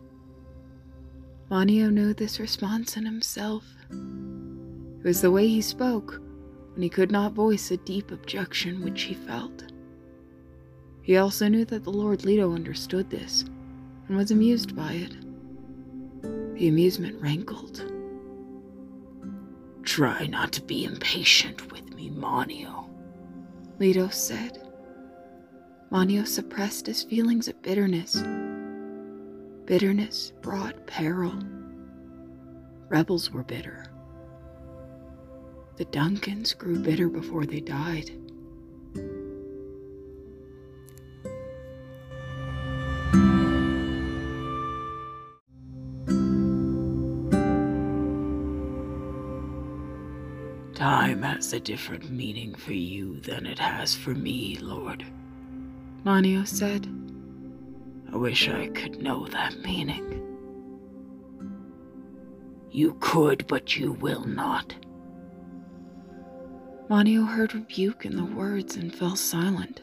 Moneo 1.49 1.89
knew 1.89 2.13
this 2.13 2.41
response 2.41 2.97
in 2.97 3.05
himself. 3.05 3.63
It 5.03 5.07
was 5.07 5.21
the 5.21 5.31
way 5.31 5.47
he 5.47 5.61
spoke 5.61 6.21
when 6.73 6.83
he 6.83 6.89
could 6.89 7.09
not 7.11 7.33
voice 7.33 7.71
a 7.71 7.77
deep 7.77 8.11
objection 8.11 8.83
which 8.83 9.01
he 9.01 9.15
felt. 9.15 9.71
He 11.01 11.17
also 11.17 11.47
knew 11.47 11.65
that 11.65 11.83
the 11.83 11.91
Lord 11.91 12.23
Leto 12.23 12.53
understood 12.53 13.09
this 13.09 13.43
and 14.07 14.15
was 14.15 14.29
amused 14.29 14.75
by 14.75 14.93
it. 14.93 15.15
The 16.55 16.67
amusement 16.67 17.19
rankled. 17.19 17.91
Try 19.81 20.27
not 20.27 20.51
to 20.53 20.61
be 20.61 20.85
impatient 20.85 21.71
with 21.71 21.95
me, 21.95 22.11
Moneo, 22.11 22.87
Leto 23.79 24.09
said. 24.09 24.69
Moneo 25.89 26.23
suppressed 26.23 26.85
his 26.85 27.01
feelings 27.01 27.47
of 27.47 27.59
bitterness. 27.63 28.21
Bitterness 29.65 30.31
brought 30.41 30.85
peril. 30.85 31.33
Rebels 32.89 33.31
were 33.31 33.43
bitter. 33.43 33.90
The 35.81 35.85
Duncans 35.85 36.55
grew 36.55 36.77
bitter 36.77 37.09
before 37.09 37.43
they 37.43 37.59
died. 37.59 38.11
Time 50.75 51.23
has 51.23 51.51
a 51.51 51.59
different 51.59 52.11
meaning 52.11 52.53
for 52.53 52.73
you 52.73 53.19
than 53.21 53.47
it 53.47 53.57
has 53.57 53.95
for 53.95 54.13
me, 54.13 54.59
Lord. 54.61 55.03
Moneo 56.03 56.43
said. 56.43 56.87
I 58.13 58.17
wish 58.17 58.47
I 58.47 58.67
could 58.67 59.01
know 59.01 59.25
that 59.29 59.57
meaning. 59.63 60.21
You 62.69 62.95
could, 62.99 63.47
but 63.47 63.75
you 63.77 63.93
will 63.93 64.25
not. 64.25 64.75
Moneo 66.91 67.21
heard 67.21 67.55
rebuke 67.55 68.05
in 68.05 68.17
the 68.17 68.35
words 68.35 68.75
and 68.75 68.93
fell 68.93 69.15
silent, 69.15 69.81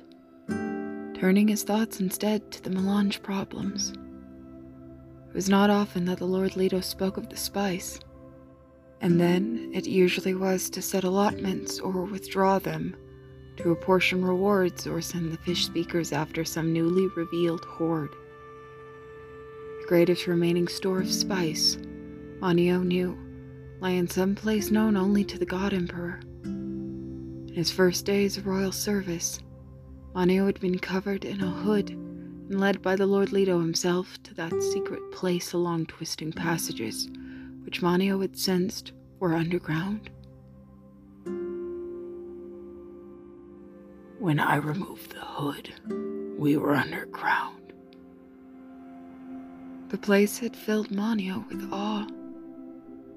turning 1.19 1.49
his 1.49 1.63
thoughts 1.63 2.01
instead 2.01 2.51
to 2.51 2.63
the 2.63 2.69
melange 2.69 3.23
problems. 3.23 3.95
It 5.31 5.35
was 5.35 5.49
not 5.49 5.71
often 5.71 6.05
that 6.05 6.19
the 6.19 6.27
Lord 6.27 6.55
Leto 6.55 6.81
spoke 6.83 7.17
of 7.17 7.31
the 7.31 7.37
spice, 7.39 7.99
and 9.01 9.19
then 9.19 9.71
it 9.73 9.87
usually 9.87 10.35
was 10.35 10.69
to 10.69 10.83
set 10.83 11.03
allotments 11.03 11.81
or 11.81 12.05
withdraw 12.05 12.59
them, 12.59 12.95
to 13.57 13.71
apportion 13.71 14.23
rewards 14.23 14.87
or 14.87 15.01
send 15.01 15.33
the 15.33 15.39
fish 15.39 15.65
speakers 15.65 16.13
after 16.13 16.45
some 16.45 16.75
newly 16.75 17.07
revealed 17.17 17.65
hoard. 17.65 18.11
The 19.81 19.87
greatest 19.89 20.27
remaining 20.27 20.69
store 20.69 21.01
of 21.01 21.11
spice, 21.11 21.79
Moneo 22.39 22.81
knew, 22.81 23.19
lay 23.81 23.97
in 23.97 24.09
some 24.09 24.35
place 24.35 24.71
known 24.71 24.95
only 24.95 25.25
to 25.25 25.39
the 25.39 25.47
God 25.47 25.73
Emperor. 25.73 26.21
His 27.59 27.73
first 27.73 28.07
days 28.07 28.37
of 28.37 28.47
royal 28.47 28.71
service, 28.71 29.41
Moneo 30.15 30.47
had 30.47 30.61
been 30.61 30.79
covered 30.79 31.25
in 31.25 31.41
a 31.41 31.51
hood 31.51 31.91
and 31.91 32.61
led 32.61 32.81
by 32.81 32.95
the 32.95 33.09
Lord 33.09 33.33
Leto 33.33 33.59
himself 33.59 34.17
to 34.23 34.35
that 34.35 34.63
secret 34.63 35.11
place 35.11 35.53
along 35.53 35.87
twisting 35.87 36.31
passages 36.31 37.09
which 37.65 37.83
Moneo 37.83 38.21
had 38.21 38.39
sensed 38.39 38.93
were 39.19 39.35
underground. 39.35 40.09
When 44.21 44.39
I 44.39 44.55
removed 44.55 45.11
the 45.11 45.25
hood, 45.25 45.75
we 46.39 46.57
were 46.57 46.77
underground. 46.77 47.73
The 49.89 49.99
place 49.99 50.39
had 50.39 50.55
filled 50.55 50.93
Moneo 50.93 51.45
with 51.49 51.69
awe. 51.73 52.07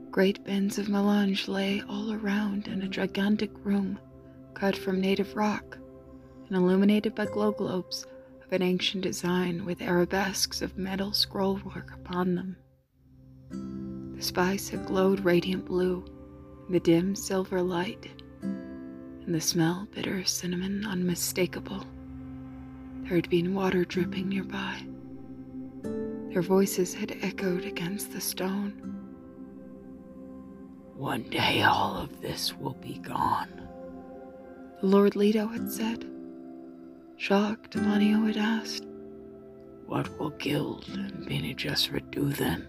Great 0.10 0.44
bins 0.44 0.80
of 0.80 0.90
melange 0.90 1.48
lay 1.48 1.84
all 1.88 2.12
around 2.12 2.68
in 2.68 2.82
a 2.82 2.90
gigantic 2.90 3.52
room 3.64 4.00
cut 4.54 4.76
from 4.76 5.02
native 5.02 5.36
rock 5.36 5.78
and 6.48 6.56
illuminated 6.58 7.16
by 7.16 7.26
glow 7.26 7.52
globes 7.52 8.06
of 8.46 8.52
an 8.52 8.62
ancient 8.62 9.04
design 9.04 9.66
with 9.66 9.82
arabesques 9.82 10.62
of 10.62 10.78
metal 10.78 11.12
scrollwork 11.12 11.94
upon 11.94 12.36
them. 12.36 12.58
The 14.16 14.22
spice 14.22 14.70
had 14.70 14.86
glowed 14.86 15.22
radiant 15.22 15.66
blue 15.66 16.04
in 16.68 16.74
the 16.74 16.80
dim 16.80 17.16
silver 17.16 17.62
light, 17.62 18.08
and 18.42 19.34
the 19.34 19.42
smell 19.42 19.88
bitter 19.96 20.24
cinnamon 20.26 20.86
unmistakable. 20.86 21.86
There 23.04 23.16
had 23.16 23.30
been 23.30 23.54
water 23.54 23.84
dripping 23.86 24.30
nearby. 24.30 24.86
Their 26.32 26.42
voices 26.42 26.94
had 26.94 27.18
echoed 27.22 27.66
against 27.66 28.14
the 28.14 28.22
stone. 28.22 28.74
One 30.96 31.24
day 31.24 31.64
all 31.64 31.98
of 31.98 32.22
this 32.22 32.56
will 32.58 32.76
be 32.76 33.00
gone. 33.00 33.68
Lord 34.82 35.16
Leto 35.16 35.48
had 35.48 35.72
said. 35.72 36.06
Shocked, 37.18 37.76
Moneo 37.76 38.26
had 38.26 38.38
asked. 38.38 38.86
What 39.86 40.18
will 40.18 40.32
Guild 40.32 40.86
and 40.94 41.26
Bene 41.26 41.54
Gesserit 41.54 42.10
do 42.10 42.30
then? 42.30 42.68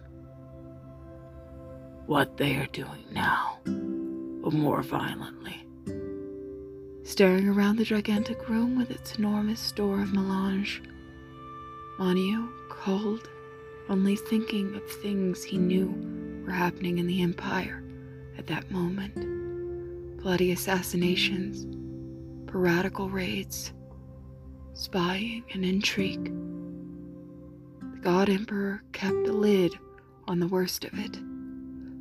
What 2.06 2.36
they 2.36 2.56
are 2.56 2.66
doing 2.66 3.04
now, 3.12 3.58
but 3.64 4.52
more 4.52 4.82
violently. 4.82 5.66
Staring 7.04 7.48
around 7.48 7.76
the 7.76 7.84
gigantic 7.84 8.48
room 8.48 8.76
with 8.76 8.90
its 8.90 9.16
enormous 9.16 9.60
store 9.60 10.02
of 10.02 10.12
melange, 10.12 10.82
Moneo, 11.98 12.48
called, 12.68 13.28
only 13.88 14.16
thinking 14.16 14.74
of 14.74 14.84
things 14.86 15.42
he 15.42 15.56
knew 15.56 16.42
were 16.44 16.52
happening 16.52 16.98
in 16.98 17.06
the 17.06 17.22
Empire 17.22 17.82
at 18.36 18.46
that 18.48 18.70
moment 18.70 19.14
bloody 20.22 20.52
assassinations, 20.52 21.66
piratical 22.52 23.08
raids, 23.08 23.72
spying, 24.74 25.42
and 25.54 25.64
intrigue. 25.64 26.26
The 27.80 27.98
God 28.02 28.28
Emperor 28.28 28.82
kept 28.92 29.26
a 29.26 29.32
lid 29.32 29.74
on 30.28 30.38
the 30.38 30.46
worst 30.46 30.84
of 30.84 30.92
it, 30.92 31.16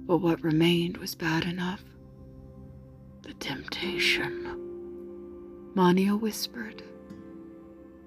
but 0.06 0.18
what 0.18 0.44
remained 0.44 0.98
was 0.98 1.16
bad 1.16 1.46
enough. 1.46 1.82
The 3.22 3.34
temptation. 3.36 5.72
Moneo 5.74 6.18
whispered. 6.18 6.84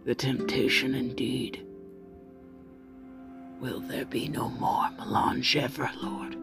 The 0.04 0.14
temptation 0.14 0.94
indeed. 0.94 1.66
Will 3.58 3.80
there 3.80 4.04
be 4.04 4.28
no 4.28 4.50
more 4.50 4.90
melange 4.98 5.56
ever, 5.56 5.90
Lord? 6.02 6.36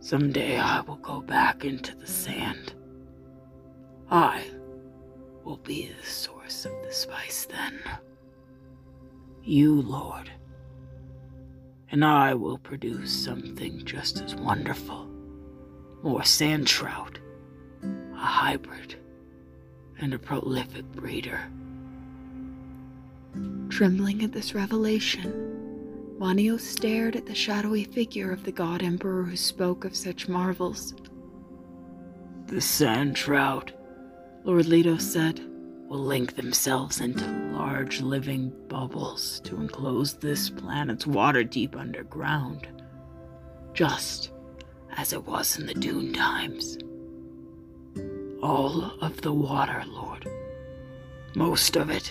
Someday 0.00 0.58
I 0.58 0.80
will 0.80 0.96
go 0.96 1.20
back 1.20 1.64
into 1.64 1.94
the 1.94 2.06
sand. 2.06 2.74
I 4.10 4.44
will 5.44 5.58
be 5.58 5.90
the 6.00 6.06
source 6.06 6.64
of 6.64 6.72
the 6.82 6.92
spice 6.92 7.46
then. 7.46 7.80
You, 9.42 9.82
Lord. 9.82 10.30
And 11.90 12.04
I 12.04 12.34
will 12.34 12.58
produce 12.58 13.12
something 13.12 13.84
just 13.84 14.20
as 14.20 14.34
wonderful. 14.34 15.08
More 16.02 16.24
sand 16.24 16.66
trout, 16.66 17.18
a 17.82 18.16
hybrid, 18.16 18.96
and 19.98 20.14
a 20.14 20.18
prolific 20.18 20.84
breeder. 20.92 21.40
Trembling 23.68 24.22
at 24.22 24.32
this 24.32 24.54
revelation, 24.54 26.16
Moneo 26.18 26.56
stared 26.56 27.14
at 27.14 27.26
the 27.26 27.34
shadowy 27.34 27.84
figure 27.84 28.32
of 28.32 28.44
the 28.44 28.52
god 28.52 28.82
emperor 28.82 29.24
who 29.24 29.36
spoke 29.36 29.84
of 29.84 29.94
such 29.94 30.28
marvels. 30.28 30.94
The 32.46 32.60
sand 32.60 33.16
trout, 33.16 33.72
Lord 34.48 34.64
Leto 34.64 34.96
said, 34.96 35.40
will 35.90 35.98
link 35.98 36.34
themselves 36.36 37.02
into 37.02 37.22
large 37.52 38.00
living 38.00 38.50
bubbles 38.68 39.40
to 39.44 39.56
enclose 39.56 40.14
this 40.14 40.48
planet's 40.48 41.06
water 41.06 41.44
deep 41.44 41.76
underground, 41.76 42.66
just 43.74 44.32
as 44.96 45.12
it 45.12 45.26
was 45.26 45.58
in 45.58 45.66
the 45.66 45.74
Dune 45.74 46.14
times. 46.14 46.78
All 48.42 48.84
of 49.02 49.20
the 49.20 49.34
water, 49.34 49.84
Lord. 49.86 50.26
Most 51.36 51.76
of 51.76 51.90
it. 51.90 52.10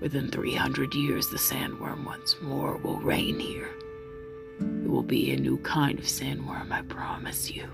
Within 0.00 0.30
300 0.30 0.94
years, 0.94 1.28
the 1.28 1.36
sandworm 1.36 2.06
once 2.06 2.36
more 2.40 2.78
will 2.78 3.00
reign 3.00 3.38
here. 3.38 3.68
It 4.60 4.88
will 4.88 5.02
be 5.02 5.30
a 5.32 5.36
new 5.36 5.58
kind 5.58 5.98
of 5.98 6.06
sandworm, 6.06 6.72
I 6.72 6.80
promise 6.80 7.50
you. 7.50 7.68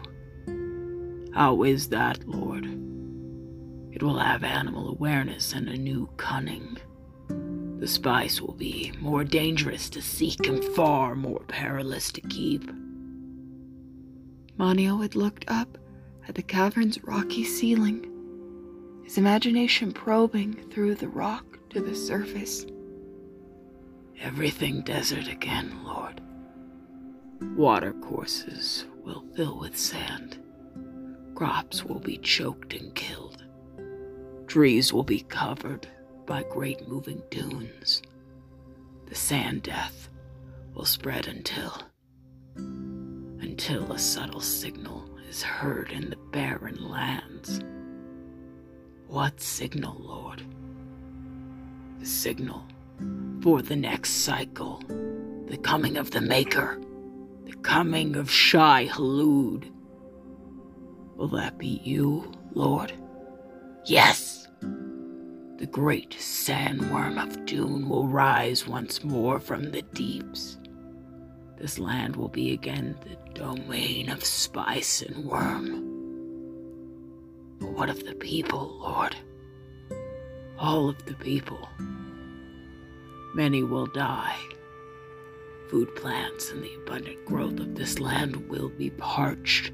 How 1.33 1.62
is 1.62 1.90
that, 1.90 2.26
Lord? 2.26 2.66
It 3.92 4.03
will 4.03 4.18
have 4.18 4.44
animal 4.44 4.88
awareness 4.88 5.53
and 5.53 5.68
a 5.68 5.76
new 5.76 6.09
cunning. 6.16 6.79
The 7.79 7.88
spice 7.88 8.40
will 8.40 8.55
be 8.55 8.92
more 9.00 9.24
dangerous 9.24 9.88
to 9.90 10.03
seek 10.03 10.46
and 10.46 10.62
far 10.62 11.14
more 11.14 11.40
perilous 11.48 12.12
to 12.12 12.20
keep. 12.20 12.70
Moneo 14.59 14.98
had 14.98 15.14
looked 15.14 15.44
up 15.48 15.79
at 16.29 16.35
the 16.35 16.42
cavern's 16.42 17.03
rocky 17.05 17.42
ceiling, 17.42 18.07
his 19.03 19.16
imagination 19.16 19.92
probing 19.92 20.55
through 20.70 20.94
the 20.96 21.09
rock 21.09 21.59
to 21.70 21.81
the 21.81 21.94
surface. 21.94 22.66
Everything 24.20 24.83
desert 24.83 25.29
again, 25.29 25.72
Lord. 25.83 26.20
Water 27.57 27.94
courses 27.94 28.85
will 29.03 29.24
fill 29.35 29.59
with 29.59 29.79
sand. 29.79 30.38
Crops 31.35 31.85
will 31.85 32.00
be 32.00 32.18
choked 32.18 32.74
and 32.74 32.94
killed. 32.94 33.30
Trees 34.50 34.92
will 34.92 35.04
be 35.04 35.20
covered 35.20 35.86
by 36.26 36.42
great 36.42 36.88
moving 36.88 37.22
dunes. 37.30 38.02
The 39.06 39.14
sand 39.14 39.62
death 39.62 40.08
will 40.74 40.84
spread 40.84 41.28
until. 41.28 41.72
until 42.56 43.92
a 43.92 43.98
subtle 44.00 44.40
signal 44.40 45.08
is 45.28 45.40
heard 45.40 45.92
in 45.92 46.10
the 46.10 46.16
barren 46.32 46.90
lands. 46.90 47.60
What 49.06 49.40
signal, 49.40 49.96
Lord? 50.00 50.42
the 52.00 52.06
signal 52.06 52.66
for 53.42 53.62
the 53.62 53.76
next 53.76 54.24
cycle, 54.24 54.82
the 55.46 55.58
coming 55.58 55.96
of 55.96 56.10
the 56.10 56.20
Maker, 56.20 56.80
the 57.44 57.54
coming 57.58 58.16
of 58.16 58.28
Shai 58.28 58.88
Hulud. 58.88 59.70
Will 61.14 61.28
that 61.28 61.56
be 61.56 61.80
you, 61.84 62.32
Lord? 62.52 62.92
Yes! 63.84 64.30
Great 65.70 66.11
sandworm 66.18 67.22
of 67.22 67.46
Dune 67.46 67.88
will 67.88 68.09
rise 68.09 68.66
once 68.66 69.04
more 69.04 69.38
from 69.38 69.70
the 69.70 69.83
deeps. 69.83 70.59
This 71.59 71.78
land 71.78 72.16
will 72.16 72.28
be 72.28 72.52
again 72.52 72.96
the 73.02 73.16
domain 73.38 74.11
of 74.11 74.24
spice 74.24 75.00
and 75.00 75.24
worm. 75.24 75.87
But 77.61 77.70
what 77.70 77.88
of 77.88 78.04
the 78.04 78.16
people, 78.16 78.78
Lord? 78.80 79.14
All 80.59 80.88
of 80.88 81.04
the 81.06 81.14
people. 81.14 81.68
Many 83.37 83.62
will 83.62 83.87
die. 83.87 84.38
Food 85.68 85.94
plants 85.94 86.50
and 86.50 86.64
the 86.64 86.74
abundant 86.83 87.24
growth 87.26 87.61
of 87.61 87.76
this 87.76 88.00
land 88.00 88.48
will 88.48 88.70
be 88.70 88.90
parched. 88.90 89.70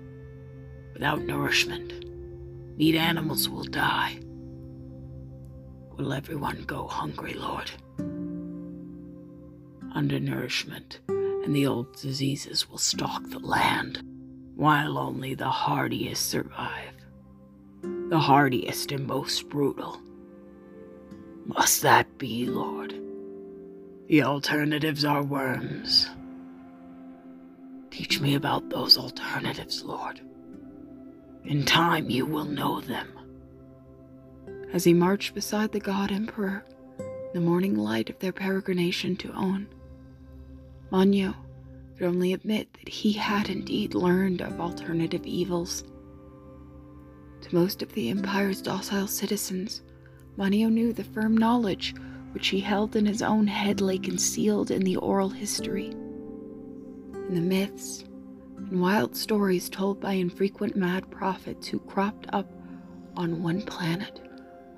Without 0.93 1.23
nourishment, 1.23 2.05
meat 2.77 2.97
animals 2.97 3.49
will 3.49 3.65
die. 3.65 4.21
Will 5.97 6.13
everyone 6.13 6.65
go 6.67 6.87
hungry, 6.87 7.35
Lord? 7.35 7.71
Undernourishment 9.95 11.01
and 11.09 11.55
the 11.55 11.67
old 11.67 11.95
diseases 11.97 12.69
will 12.69 12.77
stalk 12.77 13.31
the 13.31 13.39
land, 13.39 14.03
while 14.57 14.99
only 14.99 15.35
the 15.35 15.49
hardiest 15.49 16.29
survive. 16.29 16.93
The 18.11 18.19
hardiest 18.19 18.91
and 18.91 19.07
most 19.07 19.49
brutal. 19.49 20.01
Must 21.47 21.83
that 21.83 22.19
be, 22.19 22.47
Lord? 22.47 22.95
The 24.09 24.25
alternatives 24.25 25.05
are 25.05 25.23
worms. 25.23 26.11
Teach 27.91 28.21
me 28.21 28.35
about 28.35 28.69
those 28.69 28.99
alternatives, 28.99 29.85
Lord. 29.85 30.21
In 31.45 31.65
time, 31.65 32.11
you 32.11 32.27
will 32.27 32.45
know 32.45 32.81
them. 32.81 33.16
As 34.73 34.85
he 34.85 34.93
marched 34.93 35.35
beside 35.35 35.73
the 35.73 35.81
God 35.81 36.11
Emperor, 36.11 36.65
in 36.99 37.31
the 37.35 37.41
morning 37.41 37.77
light 37.77 38.11
of 38.11 38.19
their 38.19 38.33
peregrination 38.33 39.17
to 39.19 39.29
Onn, 39.29 39.67
Moneo 40.91 41.35
could 41.97 42.07
only 42.07 42.33
admit 42.33 42.73
that 42.75 42.89
he 42.89 43.13
had 43.13 43.49
indeed 43.49 43.95
learned 43.95 44.43
of 44.43 44.61
alternative 44.61 45.25
evils. 45.25 45.85
To 47.43 47.55
most 47.55 47.83
of 47.83 47.93
the 47.93 48.11
Empire's 48.11 48.61
docile 48.61 49.07
citizens, 49.07 49.83
Moneo 50.37 50.69
knew 50.69 50.93
the 50.93 51.05
firm 51.05 51.37
knowledge 51.37 51.95
which 52.33 52.49
he 52.49 52.61
held 52.61 52.97
in 52.97 53.07
his 53.07 53.23
own 53.23 53.47
head 53.47 53.81
lay 53.81 53.99
concealed 53.99 54.71
in 54.71 54.83
the 54.83 54.97
oral 54.97 55.31
history, 55.31 55.87
in 55.87 57.35
the 57.35 57.41
myths 57.41 58.05
and 58.59 58.81
wild 58.81 59.17
stories 59.17 59.69
told 59.69 60.01
by 60.01 60.13
infrequent 60.13 60.77
mad 60.77 61.11
prophets 61.11 61.69
who 61.69 61.79
cropped 61.79 62.27
up 62.33 62.51
on 63.17 63.43
one 63.43 63.63
planet 63.63 64.26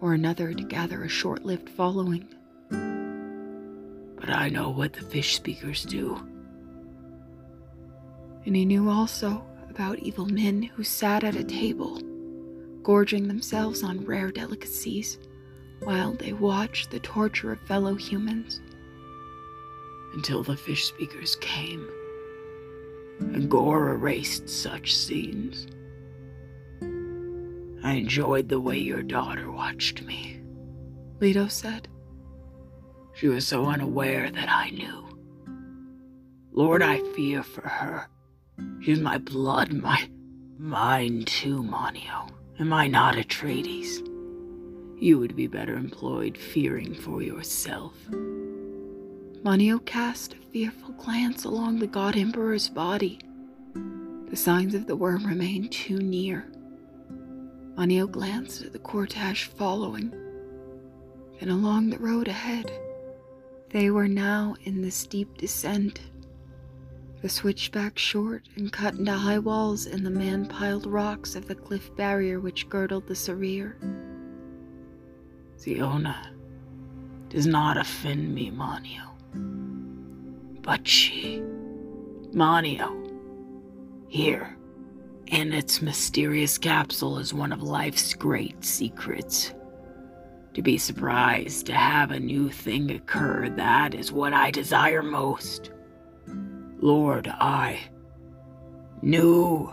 or 0.00 0.14
another 0.14 0.52
to 0.52 0.62
gather 0.62 1.02
a 1.04 1.08
short 1.08 1.44
lived 1.44 1.68
following. 1.68 2.26
But 4.20 4.30
I 4.30 4.48
know 4.48 4.70
what 4.70 4.92
the 4.92 5.02
fish 5.02 5.36
speakers 5.36 5.84
do. 5.84 6.16
And 8.44 8.56
he 8.56 8.64
knew 8.64 8.88
also 8.88 9.44
about 9.70 9.98
evil 9.98 10.26
men 10.26 10.62
who 10.62 10.84
sat 10.84 11.24
at 11.24 11.36
a 11.36 11.44
table, 11.44 12.00
gorging 12.82 13.28
themselves 13.28 13.82
on 13.82 14.04
rare 14.04 14.30
delicacies, 14.30 15.18
while 15.80 16.14
they 16.14 16.32
watched 16.32 16.90
the 16.90 17.00
torture 17.00 17.52
of 17.52 17.60
fellow 17.62 17.94
humans. 17.94 18.60
Until 20.14 20.42
the 20.42 20.56
fish 20.56 20.84
speakers 20.84 21.36
came, 21.36 21.88
and 23.20 23.50
gore 23.50 23.90
erased 23.90 24.48
such 24.48 24.94
scenes. 24.96 25.66
I 27.82 27.94
enjoyed 27.94 28.48
the 28.48 28.60
way 28.60 28.78
your 28.78 29.02
daughter 29.02 29.50
watched 29.50 30.02
me, 30.02 30.40
Leto 31.20 31.48
said. 31.48 31.88
She 33.14 33.28
was 33.28 33.46
so 33.46 33.66
unaware 33.66 34.30
that 34.30 34.48
I 34.48 34.70
knew. 34.70 35.04
Lord, 36.52 36.82
I 36.82 37.00
fear 37.14 37.42
for 37.42 37.68
her. 37.68 38.08
She's 38.80 39.00
my 39.00 39.18
blood, 39.18 39.72
my. 39.72 40.08
mine 40.58 41.24
too, 41.24 41.62
Moneo. 41.62 42.26
Am 42.58 42.72
I 42.72 42.88
not 42.88 43.14
Atreides? 43.14 44.00
You 45.00 45.18
would 45.20 45.36
be 45.36 45.46
better 45.46 45.76
employed 45.76 46.36
fearing 46.36 46.94
for 46.94 47.22
yourself. 47.22 47.94
Moneo 49.44 49.78
cast 49.78 50.34
a 50.34 50.52
fearful 50.52 50.92
glance 50.94 51.44
along 51.44 51.78
the 51.78 51.86
God 51.86 52.16
Emperor's 52.16 52.68
body. 52.68 53.20
The 54.28 54.36
signs 54.36 54.74
of 54.74 54.86
the 54.86 54.96
worm 54.96 55.24
remained 55.24 55.70
too 55.70 55.98
near. 55.98 56.50
Moneo 57.78 58.08
glanced 58.08 58.62
at 58.62 58.72
the 58.72 58.78
cortege 58.80 59.44
following, 59.44 60.10
then 61.38 61.48
along 61.48 61.90
the 61.90 61.98
road 61.98 62.26
ahead. 62.26 62.72
They 63.70 63.88
were 63.88 64.08
now 64.08 64.56
in 64.64 64.82
the 64.82 64.90
steep 64.90 65.38
descent. 65.38 66.00
The 67.22 67.28
switchback 67.28 67.96
short 67.96 68.42
and 68.56 68.72
cut 68.72 68.94
into 68.94 69.12
high 69.12 69.38
walls 69.38 69.86
in 69.86 70.02
the 70.02 70.10
man 70.10 70.46
piled 70.46 70.86
rocks 70.86 71.36
of 71.36 71.46
the 71.46 71.54
cliff 71.54 71.94
barrier 71.94 72.40
which 72.40 72.68
girdled 72.68 73.06
the 73.06 73.14
Sarir. 73.14 73.74
Siona 75.54 76.32
does 77.28 77.46
not 77.46 77.76
offend 77.76 78.34
me, 78.34 78.50
Moneo. 78.50 79.04
But 80.62 80.88
she, 80.88 81.44
Moneo, 82.32 83.04
here, 84.08 84.57
in 85.28 85.52
its 85.52 85.82
mysterious 85.82 86.58
capsule 86.58 87.18
is 87.18 87.34
one 87.34 87.52
of 87.52 87.62
life's 87.62 88.14
great 88.14 88.64
secrets. 88.64 89.52
To 90.54 90.62
be 90.62 90.78
surprised 90.78 91.66
to 91.66 91.74
have 91.74 92.10
a 92.10 92.18
new 92.18 92.48
thing 92.48 92.90
occur, 92.90 93.48
that 93.50 93.94
is 93.94 94.10
what 94.10 94.32
I 94.32 94.50
desire 94.50 95.02
most. 95.02 95.70
Lord, 96.80 97.28
I. 97.28 97.80
New. 99.02 99.72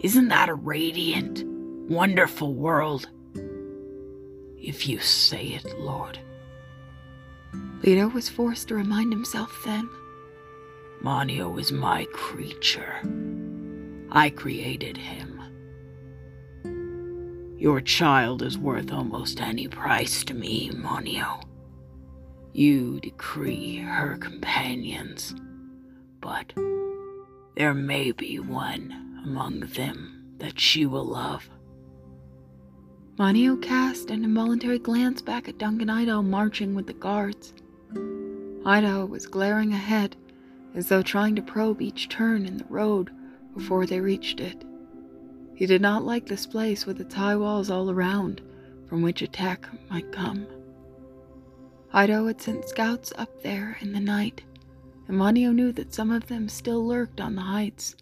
Isn't 0.00 0.28
that 0.28 0.48
a 0.48 0.54
radiant, 0.54 1.44
wonderful 1.90 2.54
world? 2.54 3.08
If 4.56 4.86
you 4.88 5.00
say 5.00 5.46
it, 5.46 5.78
Lord. 5.78 6.18
Leto 7.82 8.08
was 8.08 8.28
forced 8.28 8.68
to 8.68 8.74
remind 8.74 9.12
himself 9.12 9.62
then. 9.64 9.88
Moneo 11.00 11.56
is 11.58 11.72
my 11.72 12.06
creature. 12.12 12.96
I 14.10 14.30
created 14.30 14.96
him. 14.96 15.40
Your 17.58 17.80
child 17.80 18.42
is 18.42 18.56
worth 18.56 18.92
almost 18.92 19.40
any 19.40 19.66
price 19.68 20.22
to 20.24 20.34
me, 20.34 20.70
Moneo. 20.74 21.40
You 22.52 23.00
decree 23.00 23.76
her 23.78 24.16
companions, 24.16 25.34
but 26.20 26.52
there 27.56 27.74
may 27.74 28.12
be 28.12 28.38
one 28.38 29.20
among 29.24 29.60
them 29.60 30.34
that 30.38 30.58
she 30.58 30.86
will 30.86 31.04
love. 31.04 31.50
Moneo 33.18 33.56
cast 33.56 34.10
an 34.10 34.24
involuntary 34.24 34.78
glance 34.78 35.20
back 35.20 35.48
at 35.48 35.58
Duncan 35.58 35.90
Idaho 35.90 36.22
marching 36.22 36.76
with 36.76 36.86
the 36.86 36.92
guards. 36.92 37.52
Idaho 38.64 39.04
was 39.04 39.26
glaring 39.26 39.72
ahead, 39.72 40.16
as 40.76 40.88
though 40.88 41.02
trying 41.02 41.34
to 41.34 41.42
probe 41.42 41.82
each 41.82 42.08
turn 42.08 42.46
in 42.46 42.58
the 42.58 42.66
road 42.68 43.10
before 43.58 43.86
they 43.86 43.98
reached 43.98 44.38
it. 44.38 44.64
He 45.54 45.66
did 45.66 45.82
not 45.82 46.04
like 46.04 46.26
this 46.26 46.46
place 46.46 46.86
with 46.86 47.00
its 47.00 47.14
high 47.14 47.34
walls 47.34 47.70
all 47.70 47.90
around, 47.90 48.40
from 48.86 49.02
which 49.02 49.20
attack 49.20 49.68
might 49.90 50.12
come. 50.12 50.46
Idaho 51.92 52.28
had 52.28 52.40
sent 52.40 52.68
scouts 52.68 53.12
up 53.18 53.42
there 53.42 53.76
in 53.80 53.92
the 53.92 54.00
night, 54.00 54.42
and 55.08 55.18
Moneo 55.18 55.50
knew 55.50 55.72
that 55.72 55.92
some 55.92 56.12
of 56.12 56.28
them 56.28 56.48
still 56.48 56.86
lurked 56.86 57.20
on 57.20 57.34
the 57.34 57.42
heights. 57.42 57.96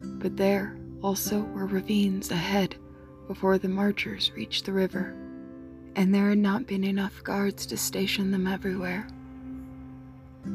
But 0.00 0.36
there 0.36 0.78
also 1.02 1.42
were 1.42 1.66
ravines 1.66 2.30
ahead 2.30 2.76
before 3.26 3.58
the 3.58 3.68
marchers 3.68 4.30
reached 4.36 4.66
the 4.66 4.72
river, 4.72 5.16
and 5.96 6.14
there 6.14 6.28
had 6.28 6.38
not 6.38 6.68
been 6.68 6.84
enough 6.84 7.24
guards 7.24 7.66
to 7.66 7.76
station 7.76 8.30
them 8.30 8.46
everywhere. 8.46 9.08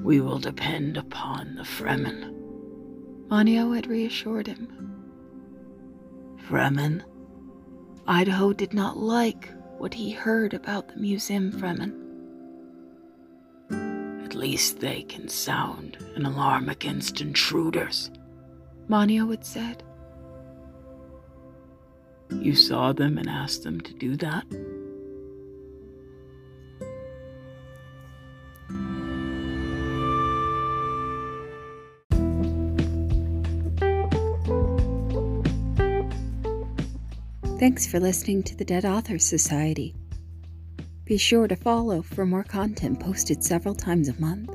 We 0.04 0.22
will 0.22 0.40
depend 0.40 0.96
upon 0.96 1.56
the 1.56 1.64
Fremen. 1.64 2.41
Moneo 3.32 3.72
had 3.72 3.88
reassured 3.88 4.46
him. 4.46 4.68
Fremen? 6.50 7.02
Idaho 8.06 8.52
did 8.52 8.74
not 8.74 8.98
like 8.98 9.50
what 9.78 9.94
he 9.94 10.12
heard 10.12 10.54
about 10.54 10.90
the 10.90 10.98
museum 10.98 11.50
Fremen. 11.50 11.96
At 14.26 14.36
least 14.36 14.82
they 14.82 15.04
can 15.04 15.30
sound 15.30 15.98
an 16.16 16.26
alarm 16.26 16.68
against 16.68 17.22
intruders, 17.22 18.12
Moneo 18.90 19.30
had 19.30 19.46
said. 19.46 19.82
You 22.32 22.54
saw 22.54 22.92
them 22.92 23.18
and 23.18 23.30
asked 23.30 23.64
them 23.64 23.80
to 23.80 23.94
do 23.94 24.18
that? 24.18 24.46
Thanks 37.62 37.86
for 37.86 37.99
listening 37.99 38.41
to 38.45 38.55
the 38.55 38.66
Dead 38.66 38.86
Authors 38.86 39.24
Society. 39.24 39.93
Be 41.05 41.16
sure 41.16 41.47
to 41.47 41.55
follow 41.55 42.01
for 42.01 42.26
more 42.26 42.43
content 42.43 42.99
posted 42.99 43.43
several 43.43 43.76
times 43.76 44.09
a 44.09 44.20
month. 44.20 44.49